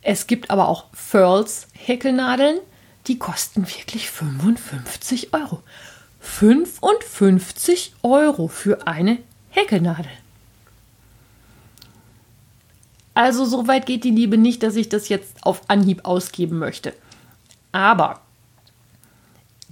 Es 0.00 0.28
gibt 0.28 0.50
aber 0.50 0.68
auch 0.68 0.86
Furls 0.92 1.66
Häkelnadeln, 1.72 2.58
die 3.08 3.18
kosten 3.18 3.66
wirklich 3.66 4.10
55 4.10 5.32
Euro. 5.32 5.60
55 6.20 7.94
Euro 8.02 8.46
für 8.46 8.86
eine 8.86 9.18
Häkelnadel. 9.50 10.10
Also 13.14 13.44
so 13.44 13.68
weit 13.68 13.86
geht 13.86 14.04
die 14.04 14.10
Liebe 14.10 14.38
nicht, 14.38 14.62
dass 14.62 14.76
ich 14.76 14.88
das 14.88 15.08
jetzt 15.08 15.44
auf 15.44 15.62
Anhieb 15.68 16.04
ausgeben 16.04 16.58
möchte. 16.58 16.94
Aber 17.72 18.20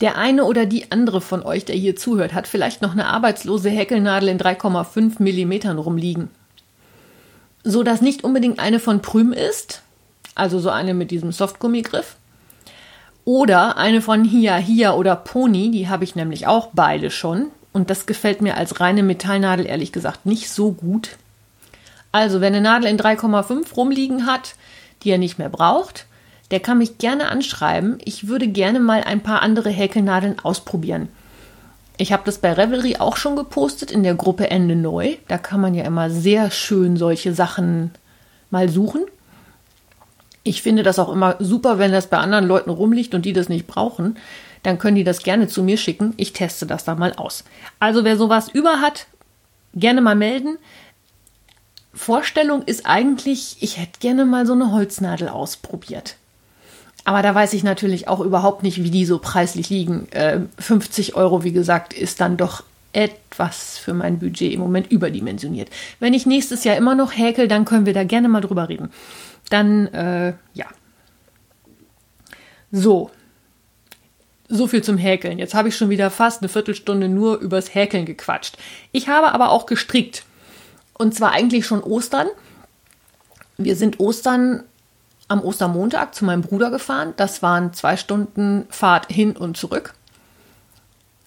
der 0.01 0.17
eine 0.17 0.45
oder 0.45 0.67
die 0.67 0.91
andere 0.91 1.21
von 1.21 1.43
euch, 1.43 1.65
der 1.65 1.77
hier 1.77 1.95
zuhört, 1.95 2.33
hat 2.33 2.47
vielleicht 2.47 2.81
noch 2.81 2.93
eine 2.93 3.07
arbeitslose 3.07 3.69
Häkelnadel 3.69 4.31
in 4.31 4.39
3,5 4.39 5.21
mm 5.21 5.79
rumliegen. 5.79 6.31
So 7.63 7.83
dass 7.83 8.01
nicht 8.01 8.25
unbedingt 8.25 8.59
eine 8.59 8.81
von 8.81 9.03
Prüm 9.03 9.33
ist, 9.33 9.83
also 10.35 10.59
so 10.59 10.71
eine 10.71 10.95
mit 10.95 11.11
diesem 11.11 11.33
Softgummigriff. 11.33 12.17
Oder 13.27 13.77
eine 13.77 14.01
von 14.01 14.25
Hia 14.25 14.57
Hia 14.57 14.95
oder 14.95 15.17
Pony, 15.17 15.71
die 15.71 15.89
habe 15.89 16.05
ich 16.05 16.17
nämlich 16.17 16.47
auch 16.47 16.71
beide 16.73 17.11
schon. 17.11 17.49
Und 17.73 17.91
das 17.91 18.07
gefällt 18.07 18.41
mir 18.41 18.57
als 18.57 18.81
reine 18.81 19.03
Metallnadel 19.03 19.67
ehrlich 19.67 19.93
gesagt 19.93 20.25
nicht 20.25 20.51
so 20.51 20.73
gut. 20.73 21.11
Also, 22.13 22.41
wer 22.41 22.49
eine 22.49 22.61
Nadel 22.61 22.91
in 22.91 22.99
3,5 22.99 23.75
rumliegen 23.75 24.27
hat, 24.27 24.55
die 25.03 25.11
er 25.11 25.19
nicht 25.19 25.39
mehr 25.39 25.49
braucht, 25.49 26.07
der 26.51 26.61
kann 26.61 26.79
mich 26.79 26.99
gerne 26.99 27.29
anschreiben. 27.29 27.99
Ich 28.05 28.27
würde 28.27 28.49
gerne 28.49 28.81
mal 28.81 29.05
ein 29.05 29.21
paar 29.21 29.43
andere 29.43 29.71
Häkelnadeln 29.71 30.39
ausprobieren. 30.41 31.09
Ich 31.97 32.13
habe 32.13 32.23
das 32.25 32.39
bei 32.39 32.53
Revelry 32.53 32.97
auch 32.97 33.17
schon 33.17 33.37
gepostet 33.37 33.91
in 33.91 34.03
der 34.03 34.15
Gruppe 34.15 34.51
Ende 34.51 34.75
Neu. 34.75 35.17
Da 35.29 35.39
kann 35.39 35.61
man 35.61 35.75
ja 35.75 35.85
immer 35.85 36.11
sehr 36.11 36.51
schön 36.51 36.97
solche 36.97 37.35
Sachen 37.35 37.93
mal 38.51 38.69
suchen. 38.69 39.03
Ich 40.43 40.63
finde 40.63 40.83
das 40.83 40.99
auch 40.99 41.13
immer 41.13 41.37
super, 41.39 41.79
wenn 41.79 41.93
das 41.93 42.07
bei 42.07 42.17
anderen 42.17 42.47
Leuten 42.47 42.71
rumliegt 42.71 43.15
und 43.15 43.27
die 43.27 43.35
das 43.35 43.51
nicht 43.51 43.67
brauchen. 43.67 44.17
Dann 44.63 44.79
können 44.79 44.97
die 44.97 45.05
das 45.05 45.23
gerne 45.23 45.47
zu 45.47 45.63
mir 45.63 45.77
schicken. 45.77 46.15
Ich 46.17 46.33
teste 46.33 46.67
das 46.67 46.85
da 46.85 46.95
mal 46.95 47.13
aus. 47.13 47.45
Also 47.79 48.03
wer 48.05 48.17
sowas 48.17 48.49
über 48.49 48.81
hat, 48.81 49.07
gerne 49.75 50.01
mal 50.01 50.17
melden. 50.17 50.57
Vorstellung 51.93 52.63
ist 52.63 52.87
eigentlich, 52.87 53.57
ich 53.61 53.79
hätte 53.79 53.99
gerne 54.01 54.25
mal 54.25 54.47
so 54.47 54.53
eine 54.53 54.73
Holznadel 54.73 55.29
ausprobiert. 55.29 56.17
Aber 57.05 57.23
da 57.23 57.35
weiß 57.35 57.55
ich 57.55 57.65
natürlich 57.65 58.09
auch 58.09 58.21
überhaupt 58.21 58.63
nicht, 58.63 58.83
wie 58.83 58.91
die 58.91 59.05
so 59.05 59.19
preislich 59.19 59.71
liegen. 59.71 60.11
Äh, 60.13 60.41
50 60.59 61.17
Euro, 61.17 61.43
wie 61.45 61.53
gesagt, 61.53 61.93
ist 61.93 62.21
dann 62.21 62.37
doch 62.37 62.63
etwas 62.93 63.79
für 63.79 63.95
mein 63.95 64.19
Budget 64.19 64.53
im 64.53 64.61
Moment 64.61 64.91
überdimensioniert. 64.91 65.71
Wenn 65.99 66.15
ich 66.15 66.27
nächstes 66.27 66.65
Jahr 66.65 66.77
immer 66.77 66.95
noch 66.95 67.17
häkel, 67.17 67.49
dann 67.49 67.65
können 67.65 67.87
wir 67.87 67.95
da 67.95 68.05
gerne 68.05 68.29
mal 68.29 68.41
drüber 68.41 68.69
reden. 68.69 68.91
Dann, 69.49 69.87
äh, 69.89 70.35
ja. 70.55 70.67
So. 72.73 73.11
So 74.49 74.67
viel 74.67 74.83
zum 74.83 74.99
Häkeln. 74.99 75.39
Jetzt 75.39 75.55
habe 75.55 75.69
ich 75.69 75.77
schon 75.77 75.91
wieder 75.91 76.11
fast 76.11 76.43
eine 76.43 76.49
Viertelstunde 76.49 77.09
nur 77.09 77.39
übers 77.39 77.75
Häkeln 77.75 78.05
gequatscht. 78.05 78.57
Ich 78.91 79.09
habe 79.09 79.33
aber 79.33 79.51
auch 79.51 79.67
gestrickt. 79.67 80.25
Und 81.01 81.15
zwar 81.15 81.33
eigentlich 81.33 81.65
schon 81.65 81.83
Ostern. 81.83 82.27
Wir 83.57 83.75
sind 83.75 84.01
Ostern 84.01 84.65
am 85.29 85.43
Ostermontag 85.43 86.15
zu 86.15 86.27
meinem 86.27 86.43
Bruder 86.43 86.71
gefahren. 86.71 87.15
Das 87.17 87.41
waren 87.41 87.73
zwei 87.73 87.97
Stunden 87.97 88.67
Fahrt 88.69 89.11
hin 89.11 89.35
und 89.35 89.57
zurück. 89.57 89.95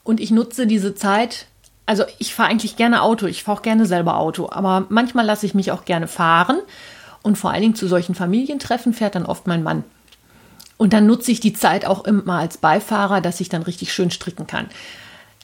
Und 0.04 0.20
ich 0.20 0.30
nutze 0.30 0.68
diese 0.68 0.94
Zeit, 0.94 1.48
also 1.88 2.04
ich 2.20 2.36
fahre 2.36 2.52
eigentlich 2.52 2.76
gerne 2.76 3.02
Auto, 3.02 3.26
ich 3.26 3.42
fahre 3.42 3.58
auch 3.58 3.62
gerne 3.64 3.88
selber 3.88 4.18
Auto, 4.20 4.48
aber 4.48 4.86
manchmal 4.90 5.26
lasse 5.26 5.48
ich 5.48 5.56
mich 5.56 5.72
auch 5.72 5.86
gerne 5.86 6.08
fahren. 6.08 6.60
Und 7.24 7.40
vor 7.40 7.50
allen 7.50 7.64
Dingen 7.64 7.76
zu 7.76 7.88
solchen 7.88 8.14
Familientreffen 8.14 8.94
fährt 8.94 9.16
dann 9.16 9.26
oft 9.26 9.48
mein 9.48 9.64
Mann. 9.64 9.84
Und 10.78 10.94
dann 10.94 11.08
nutze 11.08 11.32
ich 11.32 11.40
die 11.40 11.54
Zeit 11.54 11.86
auch 11.86 12.06
immer 12.06 12.36
als 12.36 12.60
Beifahrer, 12.60 13.22
dass 13.22 13.42
ich 13.42 13.50
dann 13.50 13.64
richtig 13.64 13.92
schön 13.92 14.12
stricken 14.12 14.46
kann. 14.46 14.68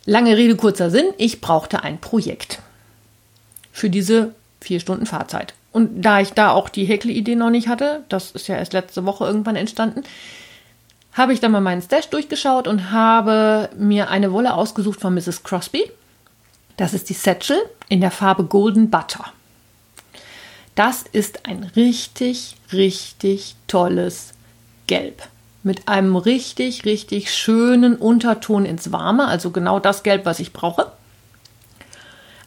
Lange 0.05 0.37
Rede, 0.37 0.55
kurzer 0.55 0.91
Sinn, 0.91 1.07
ich 1.17 1.41
brauchte 1.41 1.81
ein 1.81 1.99
Projekt 1.99 2.61
für 3.71 3.89
diese 3.89 4.33
vier 4.61 4.79
Stunden 4.79 5.05
Fahrzeit. 5.05 5.53
Und 5.71 6.01
da 6.01 6.19
ich 6.19 6.33
da 6.33 6.51
auch 6.51 6.69
die 6.69 6.85
Häkelidee 6.85 7.35
noch 7.35 7.49
nicht 7.49 7.67
hatte, 7.67 8.03
das 8.09 8.31
ist 8.31 8.47
ja 8.47 8.55
erst 8.55 8.73
letzte 8.73 9.05
Woche 9.05 9.25
irgendwann 9.25 9.55
entstanden, 9.55 10.03
habe 11.13 11.33
ich 11.33 11.39
dann 11.39 11.51
mal 11.51 11.61
meinen 11.61 11.81
Stash 11.81 12.07
durchgeschaut 12.09 12.67
und 12.67 12.91
habe 12.91 13.69
mir 13.77 14.09
eine 14.09 14.31
Wolle 14.31 14.53
ausgesucht 14.53 14.99
von 15.01 15.13
Mrs. 15.13 15.43
Crosby. 15.43 15.91
Das 16.77 16.93
ist 16.93 17.09
die 17.09 17.13
Satchel 17.13 17.57
in 17.87 18.01
der 18.01 18.11
Farbe 18.11 18.45
Golden 18.45 18.89
Butter. 18.89 19.25
Das 20.75 21.03
ist 21.11 21.45
ein 21.45 21.69
richtig, 21.75 22.55
richtig 22.71 23.55
tolles 23.67 24.33
Gelb. 24.87 25.23
Mit 25.61 25.89
einem 25.89 26.15
richtig, 26.15 26.85
richtig 26.85 27.33
schönen 27.33 27.97
Unterton 27.97 28.65
ins 28.65 28.93
Warme, 28.93 29.27
also 29.27 29.51
genau 29.51 29.79
das 29.79 30.03
Gelb, 30.03 30.25
was 30.25 30.39
ich 30.39 30.53
brauche 30.53 30.91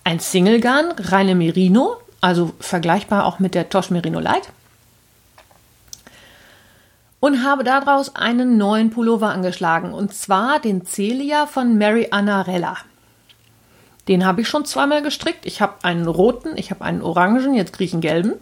ein 0.05 0.21
Single 0.21 0.61
Gun, 0.61 0.93
reine 0.99 1.35
Merino, 1.35 1.97
also 2.21 2.53
vergleichbar 2.61 3.27
auch 3.27 3.39
mit 3.39 3.55
der 3.55 3.69
Tosh 3.69 3.91
Merino 3.91 4.21
Light. 4.21 4.49
Und 7.21 7.45
habe 7.45 7.63
daraus 7.63 8.17
einen 8.17 8.59
neuen 8.59 8.91
Pullover 8.91 9.31
angeschlagen, 9.31 9.93
und 9.93 10.13
zwar 10.13 10.59
den 10.59 10.85
Celia 10.85 11.47
von 11.47 11.79
Mary 11.79 12.09
Annarella. 12.11 12.77
Den 14.09 14.27
habe 14.27 14.41
ich 14.41 14.49
schon 14.49 14.65
zweimal 14.65 15.03
gestrickt. 15.03 15.47
Ich 15.47 15.61
habe 15.63 15.85
einen 15.85 16.09
roten, 16.09 16.57
ich 16.57 16.73
habe 16.73 16.85
einen 16.85 17.03
orangen, 17.03 17.55
jetzt 17.55 17.73
kriege 17.73 17.85
ich 17.87 17.93
einen 17.93 18.03
gelben. 18.03 18.35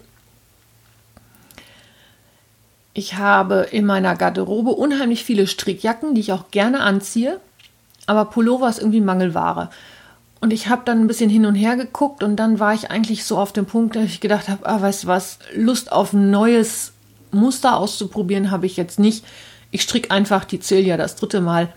Ich 2.94 3.16
habe 3.16 3.68
in 3.70 3.84
meiner 3.84 4.16
Garderobe 4.16 4.70
unheimlich 4.70 5.24
viele 5.24 5.46
Strickjacken, 5.46 6.14
die 6.14 6.22
ich 6.22 6.32
auch 6.32 6.50
gerne 6.50 6.80
anziehe. 6.80 7.40
Aber 8.06 8.24
Pullover 8.24 8.68
ist 8.68 8.78
irgendwie 8.78 9.00
Mangelware. 9.00 9.70
Und 10.40 10.52
ich 10.52 10.68
habe 10.68 10.82
dann 10.84 11.00
ein 11.00 11.06
bisschen 11.06 11.28
hin 11.28 11.44
und 11.44 11.54
her 11.54 11.76
geguckt 11.76 12.22
und 12.22 12.36
dann 12.36 12.58
war 12.58 12.72
ich 12.72 12.90
eigentlich 12.90 13.24
so 13.24 13.36
auf 13.36 13.52
dem 13.52 13.66
Punkt, 13.66 13.94
dass 13.94 14.04
ich 14.04 14.20
gedacht 14.20 14.48
habe, 14.48 14.66
ah, 14.66 14.80
weißt 14.80 15.04
du 15.04 15.06
was, 15.08 15.38
Lust 15.54 15.92
auf 15.92 16.14
ein 16.14 16.30
neues 16.30 16.92
Muster 17.30 17.76
auszuprobieren 17.76 18.50
habe 18.50 18.66
ich 18.66 18.76
jetzt 18.76 18.98
nicht. 18.98 19.24
Ich 19.70 19.82
stricke 19.82 20.10
einfach 20.10 20.44
die 20.44 20.60
Celia 20.60 20.96
das 20.96 21.16
dritte 21.16 21.40
Mal. 21.40 21.72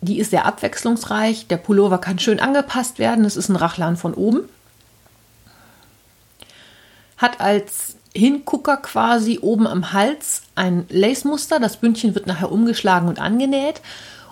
Die 0.00 0.18
ist 0.18 0.30
sehr 0.30 0.46
abwechslungsreich. 0.46 1.46
Der 1.48 1.56
Pullover 1.56 1.98
kann 1.98 2.18
schön 2.18 2.40
angepasst 2.40 2.98
werden. 2.98 3.24
Es 3.24 3.36
ist 3.36 3.48
ein 3.48 3.56
Rachlan 3.56 3.96
von 3.96 4.14
oben. 4.14 4.48
Hat 7.16 7.40
als 7.40 7.96
Hingucker 8.14 8.76
quasi 8.78 9.40
oben 9.40 9.66
am 9.66 9.92
Hals 9.92 10.42
ein 10.54 10.86
Lace-Muster. 10.88 11.58
Das 11.58 11.78
Bündchen 11.78 12.14
wird 12.14 12.26
nachher 12.26 12.52
umgeschlagen 12.52 13.08
und 13.08 13.18
angenäht. 13.18 13.80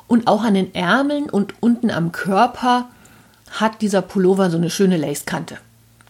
Und 0.06 0.26
auch 0.26 0.42
an 0.42 0.54
den 0.54 0.74
Ärmeln 0.74 1.28
und 1.28 1.54
unten 1.60 1.90
am 1.90 2.12
Körper 2.12 2.88
hat 3.52 3.82
dieser 3.82 4.02
Pullover 4.02 4.50
so 4.50 4.56
eine 4.56 4.70
schöne 4.70 4.96
Lace-Kante. 4.96 5.58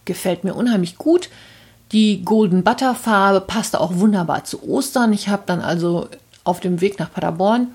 Gefällt 0.05 0.43
mir 0.43 0.55
unheimlich 0.55 0.97
gut. 0.97 1.29
Die 1.91 2.23
Golden 2.23 2.63
Butter 2.63 2.95
Farbe 2.95 3.41
passte 3.41 3.79
auch 3.79 3.95
wunderbar 3.95 4.45
zu 4.45 4.67
Ostern. 4.67 5.13
Ich 5.13 5.27
habe 5.27 5.43
dann 5.45 5.61
also 5.61 6.07
auf 6.43 6.59
dem 6.59 6.81
Weg 6.81 6.99
nach 6.99 7.11
Paderborn 7.11 7.67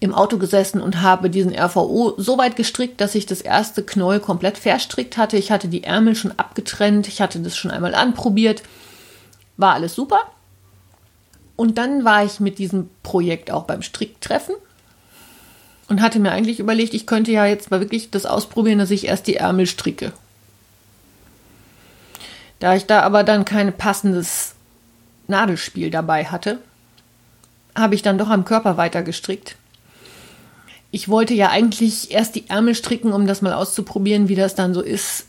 im 0.00 0.12
Auto 0.12 0.36
gesessen 0.36 0.82
und 0.82 1.00
habe 1.00 1.30
diesen 1.30 1.54
RVO 1.54 2.14
so 2.18 2.36
weit 2.36 2.56
gestrickt, 2.56 3.00
dass 3.00 3.14
ich 3.14 3.24
das 3.24 3.40
erste 3.40 3.82
Knäuel 3.82 4.20
komplett 4.20 4.58
verstrickt 4.58 5.16
hatte. 5.16 5.38
Ich 5.38 5.50
hatte 5.50 5.68
die 5.68 5.84
Ärmel 5.84 6.14
schon 6.14 6.32
abgetrennt, 6.36 7.08
ich 7.08 7.22
hatte 7.22 7.40
das 7.40 7.56
schon 7.56 7.70
einmal 7.70 7.94
anprobiert. 7.94 8.62
War 9.56 9.74
alles 9.74 9.94
super. 9.94 10.18
Und 11.56 11.78
dann 11.78 12.04
war 12.04 12.24
ich 12.24 12.40
mit 12.40 12.58
diesem 12.58 12.90
Projekt 13.02 13.50
auch 13.50 13.64
beim 13.64 13.80
Stricktreffen 13.80 14.56
und 15.88 16.00
hatte 16.00 16.18
mir 16.18 16.32
eigentlich 16.32 16.60
überlegt, 16.60 16.94
ich 16.94 17.06
könnte 17.06 17.32
ja 17.32 17.46
jetzt 17.46 17.70
mal 17.70 17.80
wirklich 17.80 18.10
das 18.10 18.26
ausprobieren, 18.26 18.78
dass 18.78 18.90
ich 18.90 19.06
erst 19.06 19.26
die 19.26 19.36
Ärmel 19.36 19.66
stricke. 19.66 20.12
Da 22.60 22.74
ich 22.74 22.86
da 22.86 23.02
aber 23.02 23.24
dann 23.24 23.44
kein 23.44 23.72
passendes 23.76 24.54
Nadelspiel 25.26 25.90
dabei 25.90 26.24
hatte, 26.24 26.58
habe 27.76 27.94
ich 27.94 28.02
dann 28.02 28.18
doch 28.18 28.30
am 28.30 28.44
Körper 28.44 28.76
weiter 28.76 29.02
gestrickt. 29.02 29.56
Ich 30.90 31.08
wollte 31.08 31.34
ja 31.34 31.50
eigentlich 31.50 32.12
erst 32.12 32.36
die 32.36 32.48
Ärmel 32.48 32.74
stricken, 32.74 33.12
um 33.12 33.26
das 33.26 33.42
mal 33.42 33.52
auszuprobieren, 33.52 34.28
wie 34.28 34.36
das 34.36 34.54
dann 34.54 34.74
so 34.74 34.80
ist, 34.80 35.26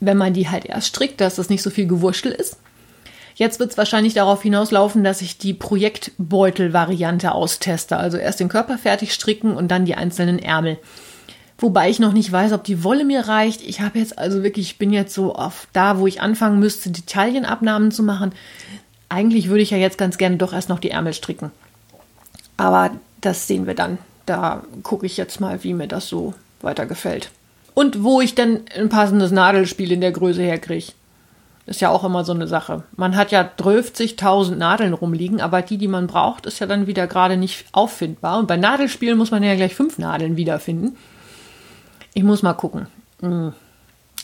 wenn 0.00 0.16
man 0.16 0.32
die 0.32 0.48
halt 0.48 0.64
erst 0.64 0.88
strickt, 0.88 1.20
dass 1.20 1.36
das 1.36 1.50
nicht 1.50 1.62
so 1.62 1.70
viel 1.70 1.86
Gewurschtel 1.86 2.32
ist. 2.32 2.56
Jetzt 3.34 3.60
wird 3.60 3.70
es 3.70 3.78
wahrscheinlich 3.78 4.14
darauf 4.14 4.42
hinauslaufen, 4.42 5.04
dass 5.04 5.22
ich 5.22 5.38
die 5.38 5.54
Projektbeutel-Variante 5.54 7.32
austeste. 7.32 7.96
Also 7.96 8.18
erst 8.18 8.40
den 8.40 8.48
Körper 8.48 8.78
fertig 8.78 9.14
stricken 9.14 9.56
und 9.56 9.68
dann 9.68 9.84
die 9.84 9.94
einzelnen 9.94 10.38
Ärmel. 10.38 10.78
Wobei 11.58 11.88
ich 11.88 12.00
noch 12.00 12.12
nicht 12.12 12.30
weiß, 12.30 12.52
ob 12.52 12.64
die 12.64 12.82
Wolle 12.82 13.04
mir 13.04 13.28
reicht. 13.28 13.62
Ich 13.62 13.80
habe 13.80 13.98
jetzt 13.98 14.18
also 14.18 14.42
wirklich, 14.42 14.66
ich 14.66 14.78
bin 14.78 14.92
jetzt 14.92 15.14
so 15.14 15.34
auf 15.34 15.68
da, 15.72 15.98
wo 15.98 16.06
ich 16.06 16.20
anfangen 16.20 16.58
müsste, 16.58 16.90
die 16.90 17.06
Taillenabnahmen 17.06 17.92
zu 17.92 18.02
machen. 18.02 18.32
Eigentlich 19.08 19.48
würde 19.48 19.62
ich 19.62 19.70
ja 19.70 19.76
jetzt 19.76 19.98
ganz 19.98 20.18
gerne 20.18 20.38
doch 20.38 20.52
erst 20.52 20.68
noch 20.68 20.80
die 20.80 20.90
Ärmel 20.90 21.14
stricken. 21.14 21.52
Aber 22.56 22.90
das 23.20 23.46
sehen 23.46 23.66
wir 23.66 23.74
dann. 23.74 23.98
Da 24.26 24.64
gucke 24.82 25.06
ich 25.06 25.16
jetzt 25.16 25.40
mal, 25.40 25.62
wie 25.62 25.74
mir 25.74 25.88
das 25.88 26.08
so 26.08 26.34
weiter 26.62 26.86
gefällt. 26.86 27.30
Und 27.74 28.02
wo 28.02 28.20
ich 28.20 28.34
dann 28.34 28.60
ein 28.76 28.88
passendes 28.88 29.30
Nadelspiel 29.30 29.92
in 29.92 30.00
der 30.00 30.12
Größe 30.12 30.42
herkriege. 30.42 30.92
Ist 31.64 31.80
ja 31.80 31.90
auch 31.90 32.02
immer 32.02 32.24
so 32.24 32.32
eine 32.32 32.48
Sache. 32.48 32.82
Man 32.96 33.14
hat 33.14 33.30
ja 33.30 33.48
12.000 33.56 34.56
Nadeln 34.56 34.94
rumliegen, 34.94 35.40
aber 35.40 35.62
die, 35.62 35.78
die 35.78 35.88
man 35.88 36.08
braucht, 36.08 36.46
ist 36.46 36.58
ja 36.58 36.66
dann 36.66 36.88
wieder 36.88 37.06
gerade 37.06 37.36
nicht 37.36 37.66
auffindbar. 37.70 38.38
Und 38.38 38.48
bei 38.48 38.56
Nadelspielen 38.56 39.16
muss 39.16 39.30
man 39.30 39.44
ja 39.44 39.54
gleich 39.54 39.74
fünf 39.74 39.98
Nadeln 39.98 40.36
wiederfinden. 40.36 40.96
Ich 42.14 42.24
muss 42.24 42.42
mal 42.42 42.54
gucken. 42.54 42.88
Hm. 43.20 43.52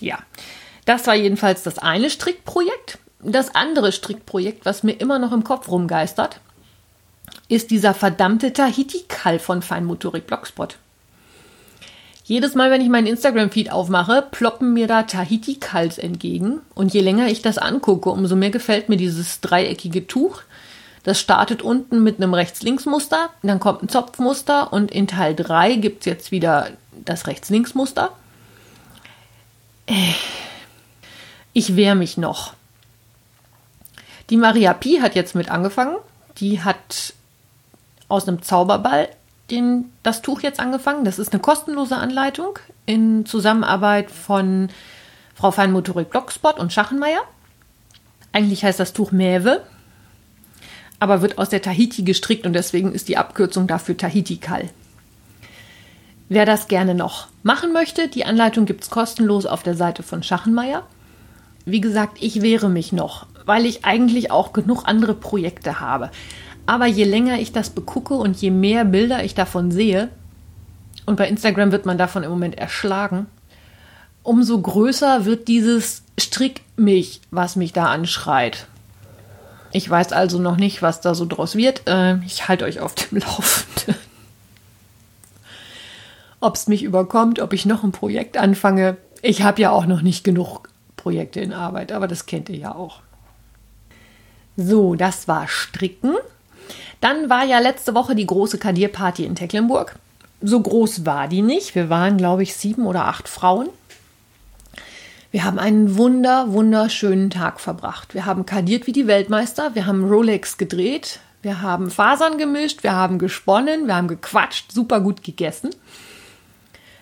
Ja, 0.01 0.18
das 0.85 1.07
war 1.07 1.14
jedenfalls 1.14 1.62
das 1.62 1.79
eine 1.79 2.11
Strickprojekt. 2.11 2.98
Das 3.20 3.55
andere 3.55 3.92
Strickprojekt, 3.92 4.64
was 4.64 4.83
mir 4.83 4.92
immer 4.92 5.18
noch 5.18 5.33
im 5.33 5.44
Kopf 5.44 5.68
rumgeistert, 5.68 6.40
ist 7.48 7.70
dieser 7.70 7.94
verdammte 7.94 8.53
Tahiti-Kall 8.53 9.38
von 9.38 9.62
Feinmotorik 9.62 10.27
Blogspot. 10.27 10.79
Jedes 12.29 12.55
Mal, 12.55 12.71
wenn 12.71 12.83
ich 12.83 12.91
meinen 12.91 13.07
Instagram-Feed 13.07 13.73
aufmache, 13.73 14.21
ploppen 14.21 14.75
mir 14.75 14.87
da 14.87 15.05
Tahiti-Kals 15.05 15.97
entgegen. 15.97 16.61
Und 16.75 16.93
je 16.93 17.01
länger 17.01 17.29
ich 17.29 17.41
das 17.41 17.57
angucke, 17.57 18.11
umso 18.11 18.37
mehr 18.37 18.51
gefällt 18.51 18.91
mir 18.91 18.99
dieses 18.99 19.41
dreieckige 19.41 20.07
Tuch. 20.07 20.43
Das 21.05 21.19
startet 21.19 21.62
unten 21.62 22.03
mit 22.03 22.19
einem 22.19 22.35
Rechts-Links-Muster, 22.35 23.31
dann 23.43 23.61
kommt 23.61 23.83
ein 23.83 23.88
Zopfmuster 23.88 24.75
und 24.75 24.91
in 24.91 25.07
Teil 25.07 25.35
3 25.35 25.77
gibt 25.77 26.01
es 26.01 26.05
jetzt 26.05 26.31
wieder 26.31 26.69
das 27.03 27.27
Rechts-Links-Muster. 27.27 28.12
Ich 31.55 31.77
wehre 31.77 31.95
mich 31.95 32.19
noch. 32.19 32.53
Die 34.29 34.37
Maria 34.37 34.75
Pi 34.75 34.99
hat 35.01 35.14
jetzt 35.14 35.35
mit 35.35 35.51
angefangen. 35.51 35.97
Die 36.41 36.62
hat 36.62 37.14
aus 38.09 38.29
einem 38.29 38.43
Zauberball 38.43 39.09
den, 39.50 39.92
das 40.02 40.22
Tuch 40.22 40.40
jetzt 40.40 40.61
angefangen. 40.61 41.04
Das 41.04 41.18
ist 41.18 41.32
eine 41.32 41.40
kostenlose 41.40 41.96
Anleitung 41.96 42.58
in 42.87 43.26
Zusammenarbeit 43.26 44.11
von 44.11 44.68
Frau 45.34 45.50
Feinmotorik 45.50 46.11
Blockspot 46.11 46.58
und 46.58 46.72
Schachenmeier. 46.72 47.20
Eigentlich 48.32 48.64
heißt 48.64 48.80
das 48.80 48.92
Tuch 48.92 49.12
Mäve, 49.12 49.62
aber 51.00 51.22
wird 51.22 51.38
aus 51.38 51.48
der 51.48 51.62
Tahiti 51.62 52.02
gestrickt 52.02 52.46
und 52.46 52.52
deswegen 52.52 52.92
ist 52.92 53.08
die 53.08 53.16
Abkürzung 53.16 53.66
dafür 53.66 53.96
Tahiti-Kall. 53.96 54.68
Wer 56.28 56.44
das 56.44 56.68
gerne 56.68 56.94
noch 56.94 57.28
machen 57.42 57.72
möchte, 57.72 58.08
die 58.08 58.26
Anleitung 58.26 58.66
gibt 58.66 58.84
es 58.84 58.90
kostenlos 58.90 59.46
auf 59.46 59.62
der 59.62 59.74
Seite 59.74 60.02
von 60.02 60.22
Schachenmeier. 60.22 60.87
Wie 61.64 61.80
gesagt, 61.80 62.18
ich 62.20 62.42
wehre 62.42 62.68
mich 62.68 62.92
noch, 62.92 63.26
weil 63.46 63.64
ich 63.64 63.84
eigentlich 63.84 64.30
auch 64.30 64.52
genug 64.52 64.84
andere 64.87 65.14
Projekte 65.14 65.80
habe. 65.80 66.11
Aber 66.68 66.85
je 66.85 67.04
länger 67.04 67.38
ich 67.38 67.52
das 67.52 67.70
begucke 67.70 68.12
und 68.12 68.37
je 68.37 68.50
mehr 68.50 68.85
Bilder 68.85 69.24
ich 69.24 69.35
davon 69.35 69.70
sehe, 69.70 70.11
und 71.07 71.16
bei 71.16 71.26
Instagram 71.26 71.72
wird 71.72 71.87
man 71.87 71.96
davon 71.96 72.24
im 72.24 72.31
Moment 72.31 72.59
erschlagen, 72.59 73.24
umso 74.22 74.61
größer 74.61 75.24
wird 75.24 75.48
dieses 75.48 76.02
Strick 76.20 76.61
mich, 76.76 77.22
was 77.31 77.57
mich 77.57 77.72
da 77.72 77.87
anschreit. 77.87 78.66
Ich 79.72 79.88
weiß 79.88 80.12
also 80.12 80.38
noch 80.38 80.59
nicht, 80.59 80.83
was 80.83 81.00
da 81.00 81.14
so 81.14 81.24
draus 81.24 81.57
wird. 81.57 81.88
Äh, 81.88 82.18
ich 82.26 82.48
halte 82.48 82.66
euch 82.66 82.81
auf 82.81 82.94
dem 82.94 83.18
Laufenden 83.22 83.94
ob 86.40 86.54
es 86.54 86.68
mich 86.68 86.83
überkommt, 86.83 87.40
ob 87.40 87.54
ich 87.54 87.64
noch 87.64 87.83
ein 87.83 87.92
Projekt 87.92 88.37
anfange. 88.37 88.98
Ich 89.22 89.42
habe 89.42 89.62
ja 89.62 89.70
auch 89.70 89.87
noch 89.87 90.02
nicht 90.02 90.22
genug 90.22 90.68
Projekte 90.96 91.40
in 91.40 91.54
Arbeit, 91.54 91.92
aber 91.92 92.07
das 92.09 92.26
kennt 92.26 92.50
ihr 92.50 92.59
ja 92.59 92.74
auch. 92.74 93.00
So, 94.59 94.94
das 94.96 95.28
war 95.28 95.48
Stricken. 95.48 96.14
Dann 97.00 97.30
war 97.30 97.44
ja 97.44 97.58
letzte 97.58 97.94
Woche 97.94 98.14
die 98.14 98.26
große 98.26 98.58
Kadierparty 98.58 99.24
in 99.24 99.34
Tecklenburg. 99.34 99.96
So 100.40 100.61
groß 100.61 101.04
war 101.06 101.28
die 101.28 101.42
nicht. 101.42 101.74
Wir 101.74 101.90
waren, 101.90 102.16
glaube 102.16 102.42
ich, 102.42 102.54
sieben 102.54 102.87
oder 102.87 103.06
acht 103.06 103.28
Frauen. 103.28 103.68
Wir 105.30 105.44
haben 105.44 105.58
einen 105.58 105.96
wunder, 105.96 106.52
wunderschönen 106.52 107.30
Tag 107.30 107.61
verbracht. 107.61 108.14
Wir 108.14 108.24
haben 108.24 108.46
kadiert 108.46 108.87
wie 108.87 108.92
die 108.92 109.06
Weltmeister. 109.06 109.74
Wir 109.74 109.87
haben 109.87 110.08
Rolex 110.08 110.56
gedreht. 110.56 111.20
Wir 111.42 111.61
haben 111.61 111.90
Fasern 111.90 112.38
gemischt. 112.38 112.82
Wir 112.82 112.92
haben 112.92 113.18
gesponnen. 113.18 113.87
Wir 113.87 113.96
haben 113.96 114.08
gequatscht. 114.08 114.72
Super 114.72 115.00
gut 115.00 115.22
gegessen. 115.22 115.70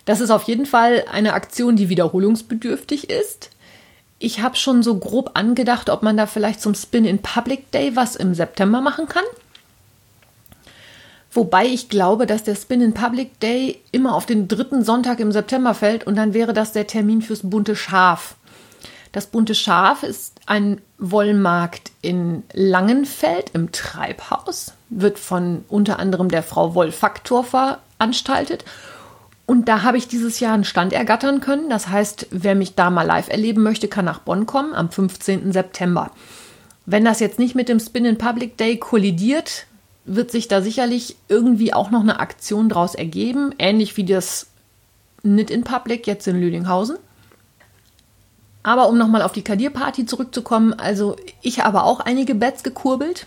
Das 0.07 0.21
ist 0.21 0.31
auf 0.31 0.45
jeden 0.45 0.67
Fall 0.67 1.05
eine 1.11 1.35
Aktion, 1.35 1.77
die 1.77 1.89
wiederholungsbedürftig 1.89 3.11
ist. 3.11 3.51
Ich 4.19 4.41
habe 4.41 4.57
schon 4.57 4.83
so 4.83 4.99
grob 4.99 5.33
angedacht, 5.35 5.91
ob 5.91 6.03
man 6.03 6.17
da 6.17 6.27
vielleicht 6.27 6.61
zum 6.61 6.75
Spin 6.75 7.05
in 7.05 7.21
Public 7.21 7.71
Day 7.71 7.97
was 7.97 8.17
im 8.17 8.35
September 8.35 8.81
machen 8.81 9.09
kann. 9.09 9.25
Wobei 11.37 11.67
ich 11.67 11.91
glaube, 11.91 12.27
dass 12.27 12.45
der 12.45 12.55
Spin 12.55 12.81
in 12.81 12.95
Public 12.95 13.39
Day 13.41 13.83
immer 13.93 14.15
auf 14.15 14.25
den 14.25 14.49
dritten 14.49 14.83
Sonntag 14.83 15.21
im 15.21 15.33
September 15.33 15.75
fällt 15.75 16.07
und 16.07 16.17
dann 16.17 16.33
wäre 16.33 16.55
das 16.55 16.73
der 16.73 16.87
Termin 16.87 17.21
fürs 17.21 17.43
bunte 17.43 17.77
Schaf. 17.77 18.37
Das 19.13 19.27
bunte 19.27 19.55
Schaf 19.55 20.03
ist 20.03 20.41
ein 20.47 20.81
Wollmarkt 20.97 21.93
in 22.01 22.43
Langenfeld 22.55 23.51
im 23.53 23.71
Treibhaus, 23.71 24.73
wird 24.89 25.19
von 25.19 25.67
unter 25.69 25.99
anderem 25.99 26.31
der 26.31 26.43
Frau 26.43 26.75
Wollfaktor 26.75 27.45
veranstaltet 27.45 28.65
und 29.45 29.69
da 29.69 29.83
habe 29.83 29.99
ich 29.99 30.09
dieses 30.09 30.41
Jahr 30.41 30.55
einen 30.55 30.65
Stand 30.65 30.95
ergattern 30.95 31.41
können. 31.41 31.69
Das 31.69 31.89
heißt, 31.89 32.29
wer 32.31 32.55
mich 32.55 32.77
da 32.77 32.89
mal 32.89 33.07
live 33.07 33.29
erleben 33.29 33.63
möchte, 33.63 33.89
kann 33.89 34.07
nach 34.07 34.21
Bonn 34.21 34.47
kommen 34.47 34.75
am 34.75 34.91
15. 34.91 35.53
September. 35.53 36.13
Wenn 36.87 37.05
das 37.05 37.21
jetzt 37.21 37.39
nicht 37.39 37.55
mit 37.55 37.69
dem 37.69 37.79
Spin 37.79 38.07
in 38.07 38.17
Public 38.17 38.57
Day 38.57 38.79
kollidiert, 38.79 39.67
wird 40.07 40.31
sich 40.31 40.49
da 40.49 40.63
sicherlich 40.63 41.17
irgendwie 41.29 41.75
auch 41.75 41.91
noch 41.91 42.01
eine 42.01 42.21
Aktion 42.21 42.69
draus 42.69 42.95
ergeben, 42.95 43.55
ähnlich 43.59 43.97
wie 43.97 44.05
das 44.05 44.47
Knit 45.21 45.51
in 45.51 45.65
Public 45.65 46.07
jetzt 46.07 46.27
in 46.29 46.41
Lüdinghausen. 46.41 46.97
Aber 48.63 48.89
um 48.89 48.99
nochmal 48.99 49.23
auf 49.23 49.33
die 49.33 49.43
Kadierparty 49.43 50.07
zurückzukommen, 50.07 50.73
also 50.75 51.17
ich 51.43 51.61
habe 51.61 51.83
auch 51.83 52.01
einige 52.01 52.35
Bets 52.35 52.63
gekurbelt 52.63 53.27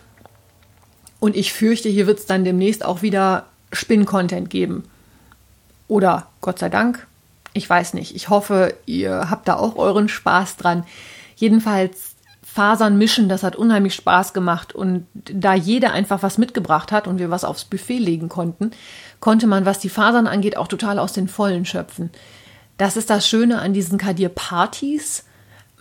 und 1.20 1.36
ich 1.36 1.54
fürchte, 1.54 1.90
hier 1.90 2.08
wird 2.08 2.20
es 2.20 2.26
dann 2.26 2.44
demnächst 2.44 2.84
auch 2.84 3.02
wieder 3.02 3.46
Spin-Content 3.72 4.50
geben. 4.50 4.84
Oder 5.88 6.28
Gott 6.42 6.60
sei 6.60 6.70
Dank, 6.70 7.08
ich 7.54 7.70
weiß 7.70 7.94
nicht. 7.94 8.16
Ich 8.16 8.30
hoffe, 8.30 8.74
ihr 8.86 9.30
habt 9.30 9.48
da 9.48 9.56
auch 9.56 9.76
euren 9.76 10.08
Spaß 10.08 10.58
dran. 10.58 10.86
Jedenfalls 11.36 12.09
Fasern 12.52 12.98
mischen, 12.98 13.30
das 13.30 13.44
hat 13.44 13.56
unheimlich 13.56 13.94
Spaß 13.94 14.34
gemacht. 14.34 14.74
Und 14.74 15.06
da 15.14 15.54
jeder 15.54 15.94
einfach 15.94 16.24
was 16.24 16.38
mitgebracht 16.38 16.92
hat 16.92 17.08
und 17.08 17.20
wir 17.20 17.30
was 17.30 17.44
aufs 17.44 17.66
Buffet 17.66 18.00
legen 18.00 18.28
konnten, 18.28 18.72
konnte 19.20 19.46
man, 19.46 19.66
was 19.66 19.80
die 19.80 19.90
Fasern 19.90 20.28
angeht, 20.28 20.58
auch 20.58 20.68
total 20.68 20.98
aus 20.98 21.14
den 21.14 21.28
Vollen 21.28 21.66
schöpfen. 21.66 22.10
Das 22.78 22.98
ist 22.98 23.10
das 23.10 23.28
Schöne 23.28 23.60
an 23.60 23.74
diesen 23.74 24.00
Kadir-Partys. 24.00 25.26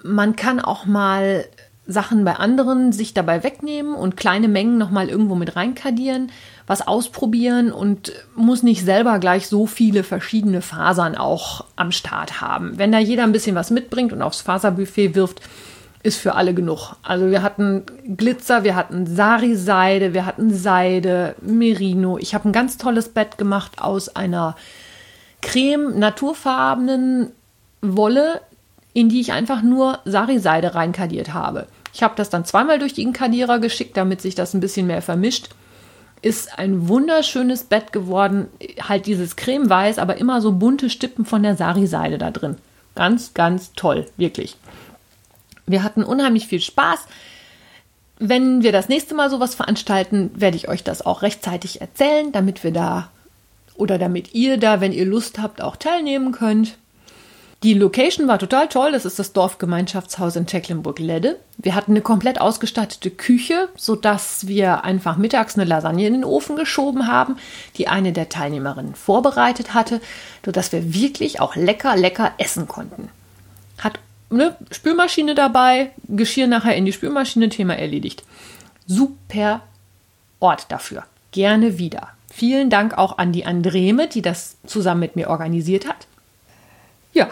Man 0.04 0.36
kann 0.36 0.60
auch 0.60 0.84
mal 0.84 1.46
Sachen 1.86 2.22
bei 2.24 2.34
anderen 2.34 2.92
sich 2.92 3.14
dabei 3.14 3.42
wegnehmen 3.42 3.94
und 3.94 4.18
kleine 4.18 4.46
Mengen 4.46 4.76
nochmal 4.76 5.08
irgendwo 5.08 5.36
mit 5.36 5.56
reinkadieren, 5.56 6.30
was 6.66 6.86
ausprobieren 6.86 7.72
und 7.72 8.12
muss 8.36 8.62
nicht 8.62 8.84
selber 8.84 9.18
gleich 9.20 9.48
so 9.48 9.66
viele 9.66 10.02
verschiedene 10.02 10.60
Fasern 10.60 11.16
auch 11.16 11.64
am 11.76 11.92
Start 11.92 12.42
haben. 12.42 12.76
Wenn 12.76 12.92
da 12.92 12.98
jeder 12.98 13.22
ein 13.22 13.32
bisschen 13.32 13.56
was 13.56 13.70
mitbringt 13.70 14.12
und 14.12 14.20
aufs 14.20 14.42
Faserbuffet 14.42 15.14
wirft, 15.14 15.40
ist 16.08 16.16
für 16.16 16.34
alle 16.34 16.54
genug. 16.54 16.96
Also 17.02 17.30
wir 17.30 17.42
hatten 17.42 17.84
Glitzer, 18.16 18.64
wir 18.64 18.74
hatten 18.74 19.06
Sari-Seide, 19.06 20.14
wir 20.14 20.26
hatten 20.26 20.52
Seide, 20.52 21.36
Merino. 21.42 22.18
Ich 22.18 22.34
habe 22.34 22.48
ein 22.48 22.52
ganz 22.52 22.78
tolles 22.78 23.10
Bett 23.10 23.38
gemacht 23.38 23.72
aus 23.78 24.16
einer 24.16 24.56
creme 25.42 25.98
naturfarbenen 25.98 27.30
Wolle, 27.82 28.40
in 28.94 29.10
die 29.10 29.20
ich 29.20 29.32
einfach 29.32 29.62
nur 29.62 30.00
Sari-Seide 30.06 30.74
reinkadiert 30.74 31.34
habe. 31.34 31.66
Ich 31.92 32.02
habe 32.02 32.14
das 32.16 32.30
dann 32.30 32.46
zweimal 32.46 32.78
durch 32.78 32.94
den 32.94 33.12
Kadierer 33.12 33.58
geschickt, 33.58 33.96
damit 33.96 34.22
sich 34.22 34.34
das 34.34 34.54
ein 34.54 34.60
bisschen 34.60 34.86
mehr 34.86 35.02
vermischt. 35.02 35.50
Ist 36.22 36.58
ein 36.58 36.88
wunderschönes 36.88 37.64
Bett 37.64 37.92
geworden. 37.92 38.48
Halt 38.80 39.06
dieses 39.06 39.36
cremeweiß, 39.36 39.98
aber 39.98 40.16
immer 40.16 40.40
so 40.40 40.52
bunte 40.52 40.90
Stippen 40.90 41.24
von 41.24 41.42
der 41.42 41.54
Sari-Seide 41.54 42.18
da 42.18 42.30
drin. 42.30 42.56
Ganz, 42.94 43.34
ganz 43.34 43.72
toll, 43.74 44.06
wirklich. 44.16 44.56
Wir 45.68 45.82
hatten 45.82 46.02
unheimlich 46.02 46.46
viel 46.46 46.60
Spaß. 46.60 47.06
Wenn 48.18 48.62
wir 48.62 48.72
das 48.72 48.88
nächste 48.88 49.14
Mal 49.14 49.30
sowas 49.30 49.54
veranstalten, 49.54 50.30
werde 50.34 50.56
ich 50.56 50.68
euch 50.68 50.82
das 50.82 51.06
auch 51.06 51.22
rechtzeitig 51.22 51.80
erzählen, 51.80 52.32
damit 52.32 52.64
wir 52.64 52.72
da 52.72 53.10
oder 53.76 53.96
damit 53.96 54.34
ihr 54.34 54.56
da, 54.56 54.80
wenn 54.80 54.92
ihr 54.92 55.06
Lust 55.06 55.38
habt, 55.38 55.62
auch 55.62 55.76
teilnehmen 55.76 56.32
könnt. 56.32 56.76
Die 57.64 57.74
Location 57.74 58.28
war 58.28 58.38
total 58.38 58.68
toll. 58.68 58.92
Das 58.92 59.04
ist 59.04 59.18
das 59.18 59.32
Dorfgemeinschaftshaus 59.32 60.36
in 60.36 60.46
Tecklenburg-Ledde. 60.46 61.38
Wir 61.56 61.74
hatten 61.74 61.92
eine 61.92 62.02
komplett 62.02 62.40
ausgestattete 62.40 63.10
Küche, 63.10 63.68
sodass 63.76 64.46
wir 64.46 64.84
einfach 64.84 65.16
mittags 65.16 65.56
eine 65.56 65.64
Lasagne 65.64 66.06
in 66.06 66.12
den 66.12 66.24
Ofen 66.24 66.54
geschoben 66.54 67.08
haben, 67.08 67.36
die 67.76 67.88
eine 67.88 68.12
der 68.12 68.28
Teilnehmerinnen 68.28 68.94
vorbereitet 68.94 69.74
hatte, 69.74 70.00
sodass 70.44 70.70
wir 70.70 70.94
wirklich 70.94 71.40
auch 71.40 71.56
lecker, 71.56 71.96
lecker 71.96 72.32
essen 72.38 72.68
konnten. 72.68 73.08
Hat 73.78 73.98
eine 74.30 74.56
Spülmaschine 74.70 75.34
dabei, 75.34 75.92
Geschirr 76.08 76.46
nachher 76.46 76.76
in 76.76 76.84
die 76.84 76.92
Spülmaschine, 76.92 77.48
Thema 77.48 77.76
erledigt. 77.76 78.24
Super 78.86 79.62
Ort 80.40 80.66
dafür. 80.70 81.04
Gerne 81.32 81.78
wieder. 81.78 82.08
Vielen 82.30 82.70
Dank 82.70 82.96
auch 82.96 83.18
an 83.18 83.32
die 83.32 83.46
Andreme, 83.46 84.08
die 84.08 84.22
das 84.22 84.56
zusammen 84.66 85.00
mit 85.00 85.16
mir 85.16 85.28
organisiert 85.28 85.88
hat. 85.88 86.06
Ja, 87.12 87.28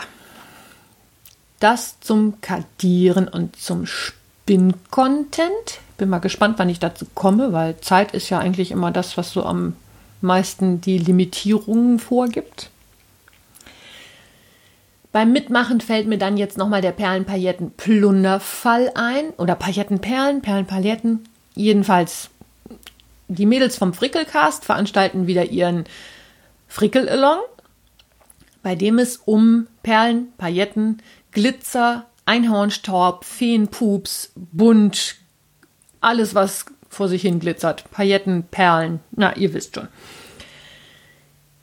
das 1.60 2.00
zum 2.00 2.40
Kadieren 2.40 3.28
und 3.28 3.56
zum 3.56 3.86
Spin-Content. 3.86 5.80
Bin 5.98 6.08
mal 6.08 6.18
gespannt, 6.18 6.58
wann 6.58 6.68
ich 6.68 6.78
dazu 6.78 7.06
komme, 7.14 7.52
weil 7.52 7.80
Zeit 7.80 8.12
ist 8.12 8.28
ja 8.30 8.38
eigentlich 8.38 8.70
immer 8.70 8.90
das, 8.90 9.16
was 9.16 9.32
so 9.32 9.44
am 9.44 9.74
meisten 10.20 10.80
die 10.80 10.98
Limitierungen 10.98 11.98
vorgibt. 11.98 12.70
Beim 15.16 15.32
Mitmachen 15.32 15.80
fällt 15.80 16.06
mir 16.06 16.18
dann 16.18 16.36
jetzt 16.36 16.58
nochmal 16.58 16.82
der 16.82 16.92
Perlenpailletten-Plunderfall 16.92 18.92
ein. 18.94 19.30
Oder 19.38 19.54
Paillettenperlen, 19.54 20.42
Perlenpailletten. 20.42 21.26
Jedenfalls, 21.54 22.28
die 23.26 23.46
Mädels 23.46 23.78
vom 23.78 23.94
Frickelcast 23.94 24.66
veranstalten 24.66 25.26
wieder 25.26 25.46
ihren 25.46 25.84
Frickel-Along, 26.68 27.38
bei 28.62 28.74
dem 28.74 28.98
es 28.98 29.16
um 29.16 29.68
Perlen, 29.82 30.34
Pailletten, 30.36 31.00
Glitzer, 31.32 32.04
Einhornstaub, 32.26 33.24
Feenpups, 33.24 34.32
bunt, 34.34 35.14
alles, 36.02 36.34
was 36.34 36.66
vor 36.90 37.08
sich 37.08 37.22
hin 37.22 37.40
glitzert. 37.40 37.90
Pailletten, 37.90 38.42
Perlen, 38.50 39.00
na, 39.12 39.34
ihr 39.34 39.54
wisst 39.54 39.76
schon. 39.76 39.88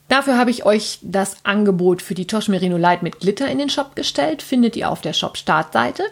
Dafür 0.08 0.38
habe 0.38 0.52
ich 0.52 0.66
euch 0.66 1.00
das 1.02 1.38
Angebot 1.44 2.02
für 2.02 2.14
die 2.14 2.28
Tosh 2.28 2.48
Merino 2.48 2.78
Light 2.78 3.04
mit 3.04 3.20
Glitter 3.20 3.48
in 3.48 3.58
den 3.58 3.70
Shop 3.70 3.96
gestellt. 3.96 4.42
Findet 4.42 4.76
ihr 4.76 4.90
auf 4.90 5.02
der 5.02 5.14
Shop-Startseite. 5.14 6.04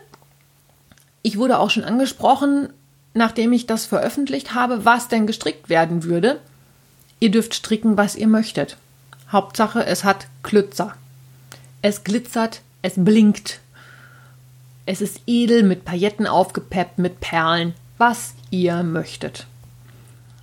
Ich 1.22 1.38
wurde 1.38 1.60
auch 1.60 1.70
schon 1.70 1.84
angesprochen, 1.84 2.70
nachdem 3.14 3.54
ich 3.54 3.68
das 3.68 3.86
veröffentlicht 3.86 4.54
habe, 4.54 4.86
was 4.86 5.08
denn 5.08 5.28
gestrickt 5.28 5.70
werden 5.70 6.04
würde. 6.04 6.40
Ihr 7.20 7.30
dürft 7.30 7.54
stricken, 7.54 7.98
was 7.98 8.16
ihr 8.16 8.28
möchtet. 8.28 8.78
Hauptsache, 9.32 9.86
es 9.86 10.04
hat 10.04 10.28
Klützer. 10.42 10.96
Es 11.84 12.04
glitzert 12.04 12.62
es 12.82 12.94
blinkt. 12.96 13.60
Es 14.86 15.02
ist 15.02 15.22
edel, 15.28 15.64
mit 15.64 15.86
Pailletten 15.86 16.28
aufgepeppt, 16.28 16.98
mit 16.98 17.20
Perlen, 17.20 17.74
was 17.98 18.34
ihr 18.50 18.84
möchtet. 18.84 19.46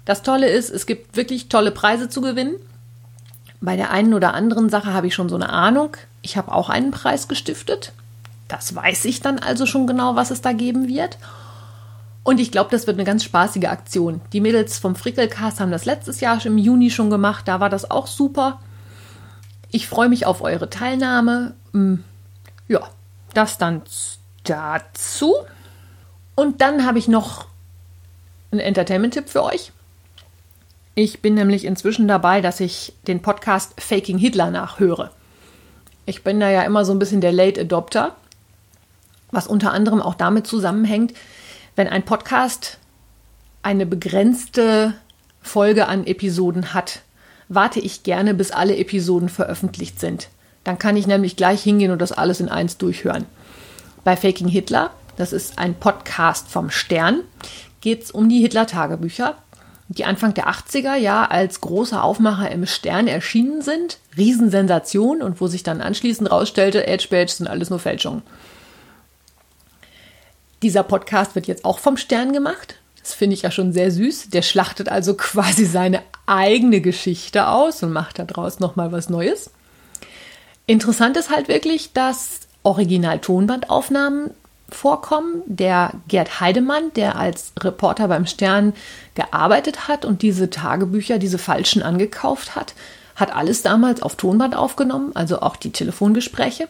Das 0.05 0.23
Tolle 0.23 0.49
ist, 0.49 0.71
es 0.71 0.87
gibt 0.87 1.17
wirklich 1.17 1.49
tolle 1.49 1.73
Preise 1.73 2.09
zu 2.09 2.21
gewinnen. 2.21 2.55
Bei 3.61 3.77
der 3.77 3.91
einen 3.91 4.15
oder 4.15 4.35
anderen 4.35 4.69
Sache 4.69 4.93
habe 4.93 5.09
ich 5.09 5.15
schon 5.15 5.29
so 5.29 5.35
eine 5.35 5.51
Ahnung. 5.51 5.97
Ich 6.23 6.37
habe 6.37 6.53
auch 6.53 6.69
einen 6.69 6.91
Preis 6.91 7.29
gestiftet. 7.29 7.93
Das 8.47 8.75
weiß 8.75 9.05
ich 9.05 9.21
dann 9.21 9.39
also 9.39 9.67
schon 9.67 9.87
genau, 9.87 10.17
was 10.17 10.31
es 10.31 10.41
da 10.41 10.53
geben 10.53 10.89
wird. 10.89 11.19
Und 12.23 12.41
ich 12.41 12.53
glaube, 12.53 12.71
das 12.71 12.87
wird 12.87 12.97
eine 12.97 13.05
ganz 13.05 13.25
spaßige 13.25 13.67
Aktion. 13.67 14.21
Die 14.33 14.41
Mädels 14.41 14.79
vom 14.79 14.97
Frickelcast 14.97 15.61
haben 15.61 15.71
das 15.71 15.87
letztes 15.87 16.21
Jahr 16.21 16.45
im 16.45 16.59
Juni 16.59 16.91
schon 16.91 17.11
gemacht. 17.11 17.49
Da 17.49 17.61
war 17.61 17.71
das 17.71 17.91
auch 17.91 18.07
super. 18.07 18.61
Ich 19.71 19.89
freue 19.89 20.09
mich 20.09 20.27
auf 20.27 20.41
eure 20.41 20.71
Teilnahme. 20.71 21.55
Hm, 21.73 22.05
ja, 22.69 22.81
das 23.35 23.59
dann 23.59 23.83
dazu. 24.45 25.35
Und 26.35 26.61
dann 26.61 26.87
habe 26.87 26.99
ich 26.99 27.09
noch 27.09 27.47
einen 28.51 28.61
Entertainment-Tipp 28.61 29.29
für 29.29 29.43
euch. 29.43 29.73
Ich 31.01 31.23
bin 31.23 31.35
nämlich 31.35 31.65
inzwischen 31.65 32.09
dabei, 32.09 32.41
dass 32.41 32.59
ich 32.59 32.93
den 33.07 33.23
Podcast 33.23 33.81
Faking 33.81 34.19
Hitler 34.19 34.51
nachhöre. 34.51 35.13
Ich 36.07 36.25
bin 36.25 36.41
da 36.41 36.51
ja 36.51 36.63
immer 36.63 36.85
so 36.85 36.91
ein 36.91 36.99
bisschen 36.99 37.21
der 37.21 37.31
Late 37.31 37.61
Adopter, 37.61 38.17
was 39.31 39.47
unter 39.47 39.71
anderem 39.71 40.03
auch 40.03 40.17
damit 40.17 40.49
zusammenhängt, 40.49 41.15
wenn 41.77 41.87
ein 41.87 42.03
Podcast 42.03 42.79
eine 43.63 43.87
begrenzte 43.87 44.95
Folge 45.41 45.87
an 45.87 46.05
Episoden 46.05 46.75
hat, 46.75 47.03
warte 47.49 47.79
ich 47.79 48.03
gerne, 48.03 48.35
bis 48.35 48.51
alle 48.51 48.77
Episoden 48.77 49.29
veröffentlicht 49.29 50.01
sind. 50.01 50.31
Dann 50.65 50.81
kann 50.81 50.97
ich 50.97 51.07
nämlich 51.07 51.37
gleich 51.37 51.63
hingehen 51.63 51.93
und 51.93 52.03
das 52.03 52.11
alles 52.11 52.41
in 52.41 52.49
eins 52.49 52.77
durchhören. 52.77 53.25
Bei 54.03 54.17
Faking 54.17 54.49
Hitler, 54.49 54.91
das 55.17 55.33
ist 55.33 55.61
ein 55.61 55.77
Podcast 55.77 56.49
vom 56.49 56.71
Stern, 56.71 57.21
geht 57.81 58.03
es 58.03 58.11
um 58.11 58.29
die 58.29 58.41
Hitler-Tagebücher, 58.41 59.37
die 59.89 60.05
Anfang 60.05 60.35
der 60.35 60.49
80er 60.49 60.97
ja 60.97 61.25
als 61.25 61.61
großer 61.61 62.05
Aufmacher 62.05 62.51
im 62.51 62.67
Stern 62.67 63.09
erschienen 63.09 63.63
sind. 63.63 63.99
Riesensensation 64.17 65.23
und 65.23 65.41
wo 65.41 65.47
sich 65.47 65.63
dann 65.63 65.81
anschließend 65.81 66.31
rausstellte, 66.31 66.87
Edge 66.87 67.09
Badge 67.11 67.33
sind 67.33 67.49
alles 67.49 67.71
nur 67.71 67.79
Fälschungen. 67.79 68.23
Dieser 70.63 70.83
Podcast 70.83 71.35
wird 71.35 71.47
jetzt 71.47 71.65
auch 71.65 71.79
vom 71.79 71.97
Stern 71.97 72.33
gemacht. 72.33 72.77
Das 73.01 73.15
finde 73.15 73.35
ich 73.35 73.43
ja 73.43 73.51
schon 73.51 73.73
sehr 73.73 73.91
süß. 73.91 74.29
Der 74.29 74.43
schlachtet 74.43 74.91
also 74.91 75.15
quasi 75.17 75.65
seine 75.65 76.03
eigene 76.27 76.83
Geschichte 76.83 77.49
aus 77.49 77.83
und 77.83 77.93
macht 77.93 78.19
daraus 78.19 78.61
nochmal 78.61 78.93
was 78.93 79.09
Neues. 79.09 79.51
Interessant 80.67 81.17
ist 81.17 81.31
halt 81.31 81.49
wirklich, 81.49 81.95
dass 81.95 82.41
Original-Tonbandaufnahmen 82.63 84.33
vorkommen. 84.71 85.43
Der 85.47 85.93
Gerd 86.09 86.41
Heidemann, 86.41 86.93
der 86.95 87.17
als 87.17 87.53
Reporter 87.61 88.09
beim 88.09 88.27
Stern 88.27 88.75
gearbeitet 89.15 89.89
hat 89.89 90.05
und 90.05 90.23
diese 90.23 90.51
Tagebücher, 90.51 91.19
diese 91.19 91.39
falschen 91.39 91.83
angekauft 91.83 92.55
hat, 92.57 92.75
hat 93.17 93.35
alles 93.35 93.63
damals 93.63 94.03
auf 94.03 94.17
Tonband 94.17 94.55
aufgenommen, 94.57 95.13
also 95.15 95.41
auch 95.41 95.57
die 95.57 95.73
Telefongespräche. 95.73 96.69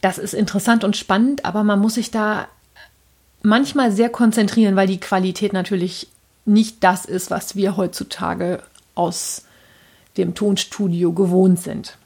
Das 0.00 0.18
ist 0.18 0.34
interessant 0.34 0.82
und 0.84 0.96
spannend, 0.96 1.44
aber 1.44 1.62
man 1.62 1.78
muss 1.78 1.94
sich 1.94 2.10
da 2.10 2.48
manchmal 3.42 3.92
sehr 3.92 4.08
konzentrieren, 4.08 4.76
weil 4.76 4.86
die 4.86 5.00
Qualität 5.00 5.52
natürlich 5.52 6.08
nicht 6.44 6.82
das 6.82 7.04
ist, 7.04 7.30
was 7.30 7.54
wir 7.54 7.76
heutzutage 7.76 8.62
aus 8.94 9.44
dem 10.16 10.34
Tonstudio 10.34 11.12
gewohnt 11.12 11.60
sind. 11.60 11.96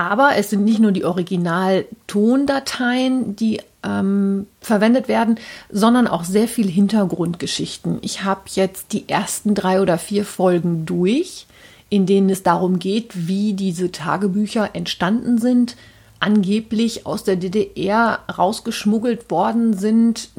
Aber 0.00 0.36
es 0.36 0.48
sind 0.48 0.64
nicht 0.64 0.78
nur 0.78 0.92
die 0.92 1.04
Original-Tondateien, 1.04 3.36
die 3.36 3.60
ähm, 3.82 4.46
verwendet 4.62 5.08
werden, 5.08 5.38
sondern 5.68 6.06
auch 6.06 6.24
sehr 6.24 6.48
viel 6.48 6.70
Hintergrundgeschichten. 6.70 7.98
Ich 8.00 8.24
habe 8.24 8.40
jetzt 8.46 8.94
die 8.94 9.10
ersten 9.10 9.54
drei 9.54 9.82
oder 9.82 9.98
vier 9.98 10.24
Folgen 10.24 10.86
durch, 10.86 11.46
in 11.90 12.06
denen 12.06 12.30
es 12.30 12.42
darum 12.42 12.78
geht, 12.78 13.28
wie 13.28 13.52
diese 13.52 13.92
Tagebücher 13.92 14.70
entstanden 14.72 15.36
sind, 15.36 15.76
angeblich 16.18 17.04
aus 17.04 17.24
der 17.24 17.36
DDR 17.36 18.20
rausgeschmuggelt 18.38 19.30
worden 19.30 19.76
sind. 19.76 20.30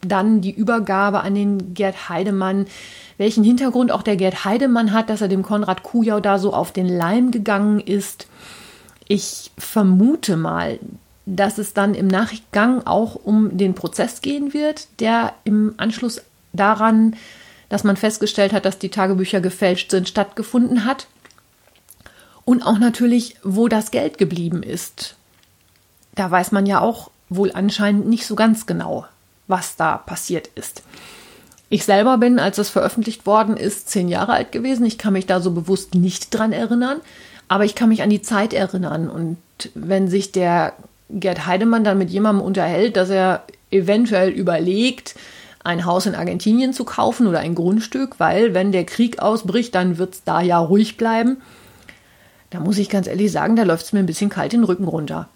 Dann 0.00 0.42
die 0.42 0.52
Übergabe 0.52 1.22
an 1.22 1.34
den 1.34 1.74
Gerd 1.74 2.08
Heidemann. 2.08 2.66
Welchen 3.18 3.42
Hintergrund 3.42 3.90
auch 3.90 4.02
der 4.02 4.14
Gerd 4.14 4.44
Heidemann 4.44 4.92
hat, 4.92 5.10
dass 5.10 5.22
er 5.22 5.28
dem 5.28 5.42
Konrad 5.42 5.82
Kujau 5.82 6.20
da 6.20 6.38
so 6.38 6.54
auf 6.54 6.70
den 6.70 6.86
Leim 6.86 7.32
gegangen 7.32 7.80
ist. 7.80 8.28
Ich 9.08 9.50
vermute 9.58 10.36
mal, 10.36 10.78
dass 11.26 11.58
es 11.58 11.74
dann 11.74 11.94
im 11.94 12.08
Nachgang 12.08 12.86
auch 12.86 13.14
um 13.14 13.56
den 13.56 13.74
Prozess 13.74 14.20
gehen 14.20 14.54
wird, 14.54 14.88
der 15.00 15.34
im 15.44 15.74
Anschluss 15.76 16.22
daran, 16.52 17.16
dass 17.68 17.84
man 17.84 17.96
festgestellt 17.96 18.52
hat, 18.52 18.64
dass 18.64 18.78
die 18.78 18.90
Tagebücher 18.90 19.40
gefälscht 19.40 19.90
sind, 19.90 20.08
stattgefunden 20.08 20.84
hat. 20.84 21.06
Und 22.44 22.62
auch 22.62 22.78
natürlich, 22.78 23.36
wo 23.44 23.68
das 23.68 23.90
Geld 23.92 24.18
geblieben 24.18 24.62
ist. 24.62 25.16
Da 26.14 26.30
weiß 26.30 26.52
man 26.52 26.66
ja 26.66 26.80
auch 26.80 27.10
wohl 27.28 27.52
anscheinend 27.52 28.08
nicht 28.08 28.26
so 28.26 28.34
ganz 28.34 28.66
genau, 28.66 29.06
was 29.46 29.76
da 29.76 29.96
passiert 29.96 30.48
ist. 30.48 30.82
Ich 31.70 31.84
selber 31.86 32.18
bin, 32.18 32.38
als 32.38 32.58
es 32.58 32.68
veröffentlicht 32.68 33.24
worden 33.24 33.56
ist, 33.56 33.88
zehn 33.88 34.08
Jahre 34.08 34.32
alt 34.32 34.52
gewesen. 34.52 34.84
Ich 34.84 34.98
kann 34.98 35.14
mich 35.14 35.24
da 35.24 35.40
so 35.40 35.52
bewusst 35.52 35.94
nicht 35.94 36.34
dran 36.34 36.52
erinnern, 36.52 37.00
aber 37.52 37.66
ich 37.66 37.74
kann 37.74 37.90
mich 37.90 38.00
an 38.00 38.08
die 38.08 38.22
Zeit 38.22 38.54
erinnern. 38.54 39.10
Und 39.10 39.36
wenn 39.74 40.08
sich 40.08 40.32
der 40.32 40.72
Gerd 41.10 41.46
Heidemann 41.46 41.84
dann 41.84 41.98
mit 41.98 42.08
jemandem 42.08 42.42
unterhält, 42.42 42.96
dass 42.96 43.10
er 43.10 43.42
eventuell 43.70 44.30
überlegt, 44.30 45.16
ein 45.62 45.84
Haus 45.84 46.06
in 46.06 46.14
Argentinien 46.14 46.72
zu 46.72 46.84
kaufen 46.84 47.26
oder 47.26 47.40
ein 47.40 47.54
Grundstück, 47.54 48.18
weil 48.18 48.54
wenn 48.54 48.72
der 48.72 48.86
Krieg 48.86 49.18
ausbricht, 49.18 49.74
dann 49.74 49.98
wird 49.98 50.14
es 50.14 50.24
da 50.24 50.40
ja 50.40 50.56
ruhig 50.56 50.96
bleiben. 50.96 51.42
Da 52.48 52.58
muss 52.58 52.78
ich 52.78 52.88
ganz 52.88 53.06
ehrlich 53.06 53.30
sagen, 53.30 53.54
da 53.54 53.64
läuft 53.64 53.84
es 53.84 53.92
mir 53.92 53.98
ein 53.98 54.06
bisschen 54.06 54.30
kalt 54.30 54.54
den 54.54 54.64
Rücken 54.64 54.88
runter. 54.88 55.28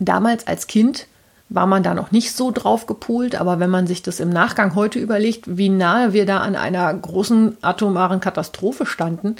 Damals 0.00 0.44
als 0.48 0.66
Kind 0.66 1.06
war 1.50 1.68
man 1.68 1.84
da 1.84 1.94
noch 1.94 2.10
nicht 2.10 2.32
so 2.32 2.50
drauf 2.50 2.86
gepolt, 2.86 3.40
aber 3.40 3.60
wenn 3.60 3.70
man 3.70 3.86
sich 3.86 4.02
das 4.02 4.18
im 4.18 4.30
Nachgang 4.30 4.74
heute 4.74 4.98
überlegt, 4.98 5.56
wie 5.56 5.68
nahe 5.68 6.12
wir 6.12 6.26
da 6.26 6.38
an 6.38 6.56
einer 6.56 6.92
großen 6.92 7.58
atomaren 7.62 8.18
Katastrophe 8.18 8.86
standen, 8.86 9.36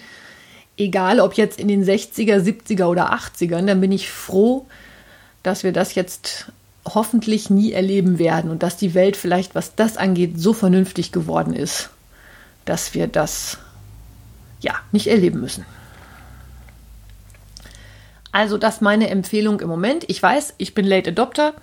egal 0.78 1.20
ob 1.20 1.34
jetzt 1.34 1.58
in 1.58 1.68
den 1.68 1.84
60er, 1.84 2.40
70er 2.40 2.86
oder 2.86 3.12
80ern, 3.12 3.66
dann 3.66 3.80
bin 3.80 3.92
ich 3.92 4.10
froh, 4.10 4.66
dass 5.42 5.64
wir 5.64 5.72
das 5.72 5.94
jetzt 5.94 6.52
hoffentlich 6.84 7.50
nie 7.50 7.72
erleben 7.72 8.18
werden 8.18 8.50
und 8.50 8.62
dass 8.62 8.76
die 8.76 8.94
Welt 8.94 9.16
vielleicht, 9.16 9.54
was 9.54 9.74
das 9.74 9.96
angeht, 9.96 10.40
so 10.40 10.52
vernünftig 10.52 11.12
geworden 11.12 11.52
ist, 11.52 11.90
dass 12.64 12.94
wir 12.94 13.06
das 13.06 13.58
ja 14.60 14.74
nicht 14.92 15.08
erleben 15.08 15.40
müssen. 15.40 15.66
Also 18.32 18.58
das 18.58 18.76
ist 18.76 18.82
meine 18.82 19.10
Empfehlung 19.10 19.60
im 19.60 19.68
Moment. 19.68 20.04
Ich 20.08 20.22
weiß, 20.22 20.54
ich 20.58 20.74
bin 20.74 20.86
Late 20.86 21.10
Adopter, 21.10 21.54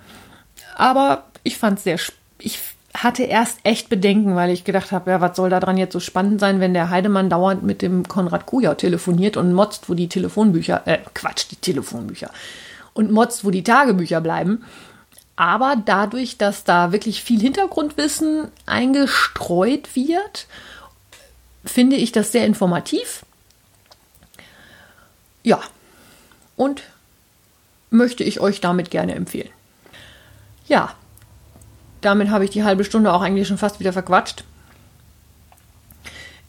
aber 0.74 1.24
ich 1.42 1.56
fand 1.56 1.78
es 1.78 1.84
sehr, 1.84 1.98
ich 2.38 2.58
hatte 3.02 3.24
erst 3.24 3.58
echt 3.62 3.88
Bedenken, 3.88 4.36
weil 4.36 4.50
ich 4.50 4.64
gedacht 4.64 4.92
habe, 4.92 5.10
ja, 5.10 5.20
was 5.20 5.36
soll 5.36 5.50
da 5.50 5.60
dran 5.60 5.76
jetzt 5.76 5.92
so 5.92 6.00
spannend 6.00 6.40
sein, 6.40 6.60
wenn 6.60 6.74
der 6.74 6.90
Heidemann 6.90 7.30
dauernd 7.30 7.62
mit 7.62 7.82
dem 7.82 8.06
Konrad 8.08 8.46
Kujau 8.46 8.74
telefoniert 8.74 9.36
und 9.36 9.52
motzt, 9.52 9.88
wo 9.88 9.94
die 9.94 10.08
Telefonbücher, 10.08 10.82
äh, 10.86 10.98
Quatsch, 11.14 11.46
die 11.50 11.56
Telefonbücher 11.56 12.30
und 12.94 13.12
motzt, 13.12 13.44
wo 13.44 13.50
die 13.50 13.64
Tagebücher 13.64 14.20
bleiben. 14.20 14.64
Aber 15.36 15.76
dadurch, 15.84 16.38
dass 16.38 16.64
da 16.64 16.92
wirklich 16.92 17.22
viel 17.22 17.40
Hintergrundwissen 17.40 18.48
eingestreut 18.64 19.94
wird, 19.94 20.46
finde 21.64 21.96
ich 21.96 22.12
das 22.12 22.32
sehr 22.32 22.46
informativ. 22.46 23.26
Ja, 25.42 25.60
und 26.56 26.82
möchte 27.90 28.24
ich 28.24 28.40
euch 28.40 28.60
damit 28.60 28.90
gerne 28.90 29.14
empfehlen. 29.14 29.50
Ja, 30.66 30.94
damit 32.06 32.30
habe 32.30 32.44
ich 32.44 32.50
die 32.50 32.62
halbe 32.62 32.84
Stunde 32.84 33.12
auch 33.12 33.20
eigentlich 33.20 33.48
schon 33.48 33.58
fast 33.58 33.80
wieder 33.80 33.92
verquatscht. 33.92 34.44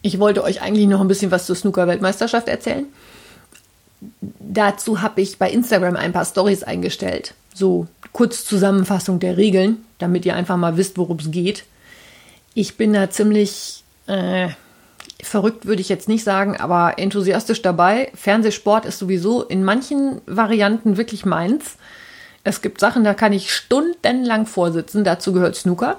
Ich 0.00 0.20
wollte 0.20 0.44
euch 0.44 0.62
eigentlich 0.62 0.86
noch 0.86 1.00
ein 1.00 1.08
bisschen 1.08 1.32
was 1.32 1.46
zur 1.46 1.56
Snooker-Weltmeisterschaft 1.56 2.46
erzählen. 2.46 2.86
Dazu 4.38 5.02
habe 5.02 5.20
ich 5.20 5.38
bei 5.38 5.50
Instagram 5.50 5.96
ein 5.96 6.12
paar 6.12 6.24
Stories 6.24 6.62
eingestellt. 6.62 7.34
So 7.52 7.88
kurz 8.12 8.44
Zusammenfassung 8.44 9.18
der 9.18 9.36
Regeln, 9.36 9.84
damit 9.98 10.24
ihr 10.24 10.36
einfach 10.36 10.56
mal 10.56 10.76
wisst, 10.76 10.96
worum 10.96 11.18
es 11.18 11.32
geht. 11.32 11.64
Ich 12.54 12.76
bin 12.76 12.92
da 12.92 13.10
ziemlich 13.10 13.82
äh, 14.06 14.50
verrückt, 15.20 15.66
würde 15.66 15.82
ich 15.82 15.88
jetzt 15.88 16.08
nicht 16.08 16.22
sagen, 16.22 16.56
aber 16.56 17.00
enthusiastisch 17.00 17.62
dabei. 17.62 18.12
Fernsehsport 18.14 18.86
ist 18.86 19.00
sowieso 19.00 19.42
in 19.42 19.64
manchen 19.64 20.20
Varianten 20.26 20.96
wirklich 20.96 21.24
meins. 21.24 21.76
Es 22.44 22.62
gibt 22.62 22.80
Sachen, 22.80 23.04
da 23.04 23.14
kann 23.14 23.32
ich 23.32 23.52
stundenlang 23.52 24.46
vorsitzen. 24.46 25.04
Dazu 25.04 25.32
gehört 25.32 25.56
Snooker. 25.56 25.96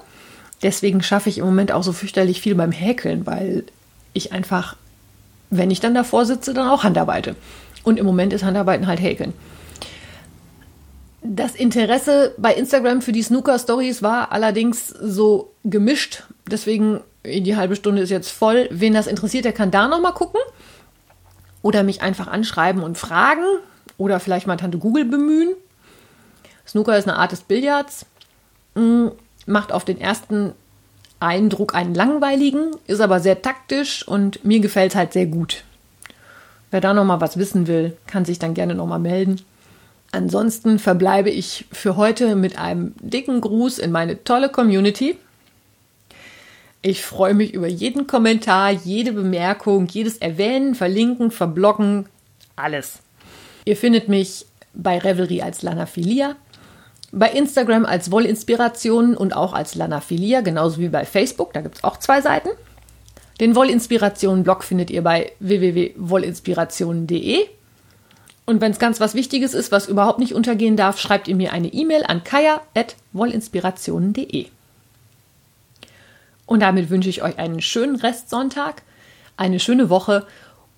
Deswegen 0.61 1.01
schaffe 1.01 1.29
ich 1.29 1.37
im 1.37 1.45
Moment 1.45 1.71
auch 1.71 1.83
so 1.83 1.93
fürchterlich 1.93 2.41
viel 2.41 2.55
beim 2.55 2.71
Häkeln, 2.71 3.25
weil 3.25 3.63
ich 4.13 4.33
einfach, 4.33 4.75
wenn 5.49 5.71
ich 5.71 5.79
dann 5.79 5.93
davor 5.93 6.25
sitze, 6.25 6.53
dann 6.53 6.67
auch 6.67 6.83
Handarbeite. 6.83 7.35
Und 7.83 7.97
im 7.97 8.05
Moment 8.05 8.33
ist 8.33 8.43
Handarbeiten 8.43 8.87
halt 8.87 8.99
Häkeln. 8.99 9.33
Das 11.21 11.55
Interesse 11.55 12.33
bei 12.37 12.53
Instagram 12.53 13.01
für 13.01 13.11
die 13.11 13.21
Snooker-Stories 13.21 14.01
war 14.01 14.31
allerdings 14.31 14.87
so 14.87 15.51
gemischt. 15.63 16.23
Deswegen, 16.49 17.01
die 17.25 17.55
halbe 17.55 17.75
Stunde 17.75 18.01
ist 18.01 18.09
jetzt 18.09 18.31
voll. 18.31 18.67
Wen 18.71 18.93
das 18.93 19.07
interessiert, 19.07 19.45
der 19.45 19.53
kann 19.53 19.71
da 19.71 19.87
nochmal 19.87 20.13
gucken. 20.13 20.39
Oder 21.61 21.83
mich 21.83 22.01
einfach 22.01 22.27
anschreiben 22.27 22.83
und 22.83 22.97
fragen. 22.97 23.43
Oder 23.97 24.19
vielleicht 24.19 24.47
mal 24.47 24.57
Tante 24.57 24.77
Google 24.77 25.05
bemühen. 25.05 25.55
Snooker 26.69 26.97
ist 26.97 27.07
eine 27.07 27.17
Art 27.17 27.31
des 27.31 27.41
Billards. 27.41 28.05
Mm, 28.75 29.07
macht 29.47 29.71
auf 29.71 29.85
den 29.85 29.99
ersten 29.99 30.53
Eindruck 31.19 31.73
einen 31.73 31.95
langweiligen, 31.95 32.71
ist 32.85 33.01
aber 33.01 33.19
sehr 33.19 33.41
taktisch 33.41 34.07
und 34.07 34.45
mir 34.45 34.59
gefällt 34.59 34.91
es 34.91 34.95
halt 34.95 35.13
sehr 35.13 35.25
gut. 35.25 35.63
Wer 36.71 36.81
da 36.81 36.93
nochmal 36.93 37.21
was 37.21 37.37
wissen 37.37 37.65
will, 37.65 37.97
kann 38.05 38.25
sich 38.25 38.37
dann 38.37 38.53
gerne 38.53 38.75
nochmal 38.75 38.99
melden. 38.99 39.41
Ansonsten 40.11 40.77
verbleibe 40.79 41.31
ich 41.31 41.65
für 41.71 41.95
heute 41.95 42.35
mit 42.35 42.57
einem 42.59 42.93
dicken 42.99 43.41
Gruß 43.41 43.79
in 43.79 43.91
meine 43.91 44.23
tolle 44.23 44.49
Community. 44.49 45.17
Ich 46.81 47.03
freue 47.03 47.33
mich 47.33 47.53
über 47.53 47.67
jeden 47.67 48.07
Kommentar, 48.07 48.71
jede 48.71 49.11
Bemerkung, 49.11 49.87
jedes 49.87 50.17
Erwähnen, 50.17 50.75
Verlinken, 50.75 51.31
Verbloggen, 51.31 52.07
alles. 52.55 52.99
Ihr 53.65 53.75
findet 53.75 54.07
mich 54.07 54.45
bei 54.73 54.99
Revelry 54.99 55.41
als 55.41 55.61
Lanaphilia, 55.61 56.35
bei 57.11 57.29
Instagram 57.29 57.85
als 57.85 58.11
Wollinspirationen 58.11 59.17
und 59.17 59.35
auch 59.35 59.53
als 59.53 59.75
Lanaphilia, 59.75 60.41
genauso 60.41 60.79
wie 60.79 60.89
bei 60.89 61.05
Facebook, 61.05 61.53
da 61.53 61.61
gibt 61.61 61.77
es 61.77 61.83
auch 61.83 61.97
zwei 61.97 62.21
Seiten. 62.21 62.49
Den 63.39 63.55
Wollinspirationen-Blog 63.55 64.63
findet 64.63 64.91
ihr 64.91 65.01
bei 65.01 65.31
www.wollinspirationen.de. 65.39 67.47
Und 68.45 68.61
wenn 68.61 68.71
es 68.71 68.79
ganz 68.79 68.99
was 68.99 69.15
Wichtiges 69.15 69.53
ist, 69.53 69.71
was 69.71 69.87
überhaupt 69.87 70.19
nicht 70.19 70.33
untergehen 70.33 70.75
darf, 70.75 70.99
schreibt 70.99 71.27
ihr 71.27 71.35
mir 71.35 71.53
eine 71.53 71.71
E-Mail 71.71 72.03
an 72.05 72.23
kaya.wollinspirationen.de. 72.23 74.47
Und 76.45 76.61
damit 76.61 76.89
wünsche 76.89 77.09
ich 77.09 77.21
euch 77.21 77.37
einen 77.37 77.61
schönen 77.61 77.95
Restsonntag, 77.95 78.81
eine 79.37 79.59
schöne 79.59 79.89
Woche 79.89 80.25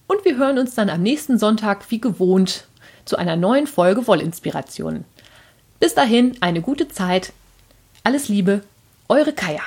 und 0.07 0.25
wir 0.25 0.35
hören 0.35 0.59
uns 0.59 0.75
dann 0.75 0.89
am 0.89 1.01
nächsten 1.01 1.39
Sonntag 1.39 1.89
wie 1.89 2.01
gewohnt 2.01 2.67
zu 3.05 3.15
einer 3.15 3.37
neuen 3.37 3.67
Folge 3.67 4.05
Wollinspirationen. 4.05 5.05
Bis 5.81 5.95
dahin 5.95 6.37
eine 6.41 6.61
gute 6.61 6.87
Zeit. 6.89 7.33
Alles 8.03 8.29
Liebe, 8.29 8.61
eure 9.09 9.33
Kaya. 9.33 9.63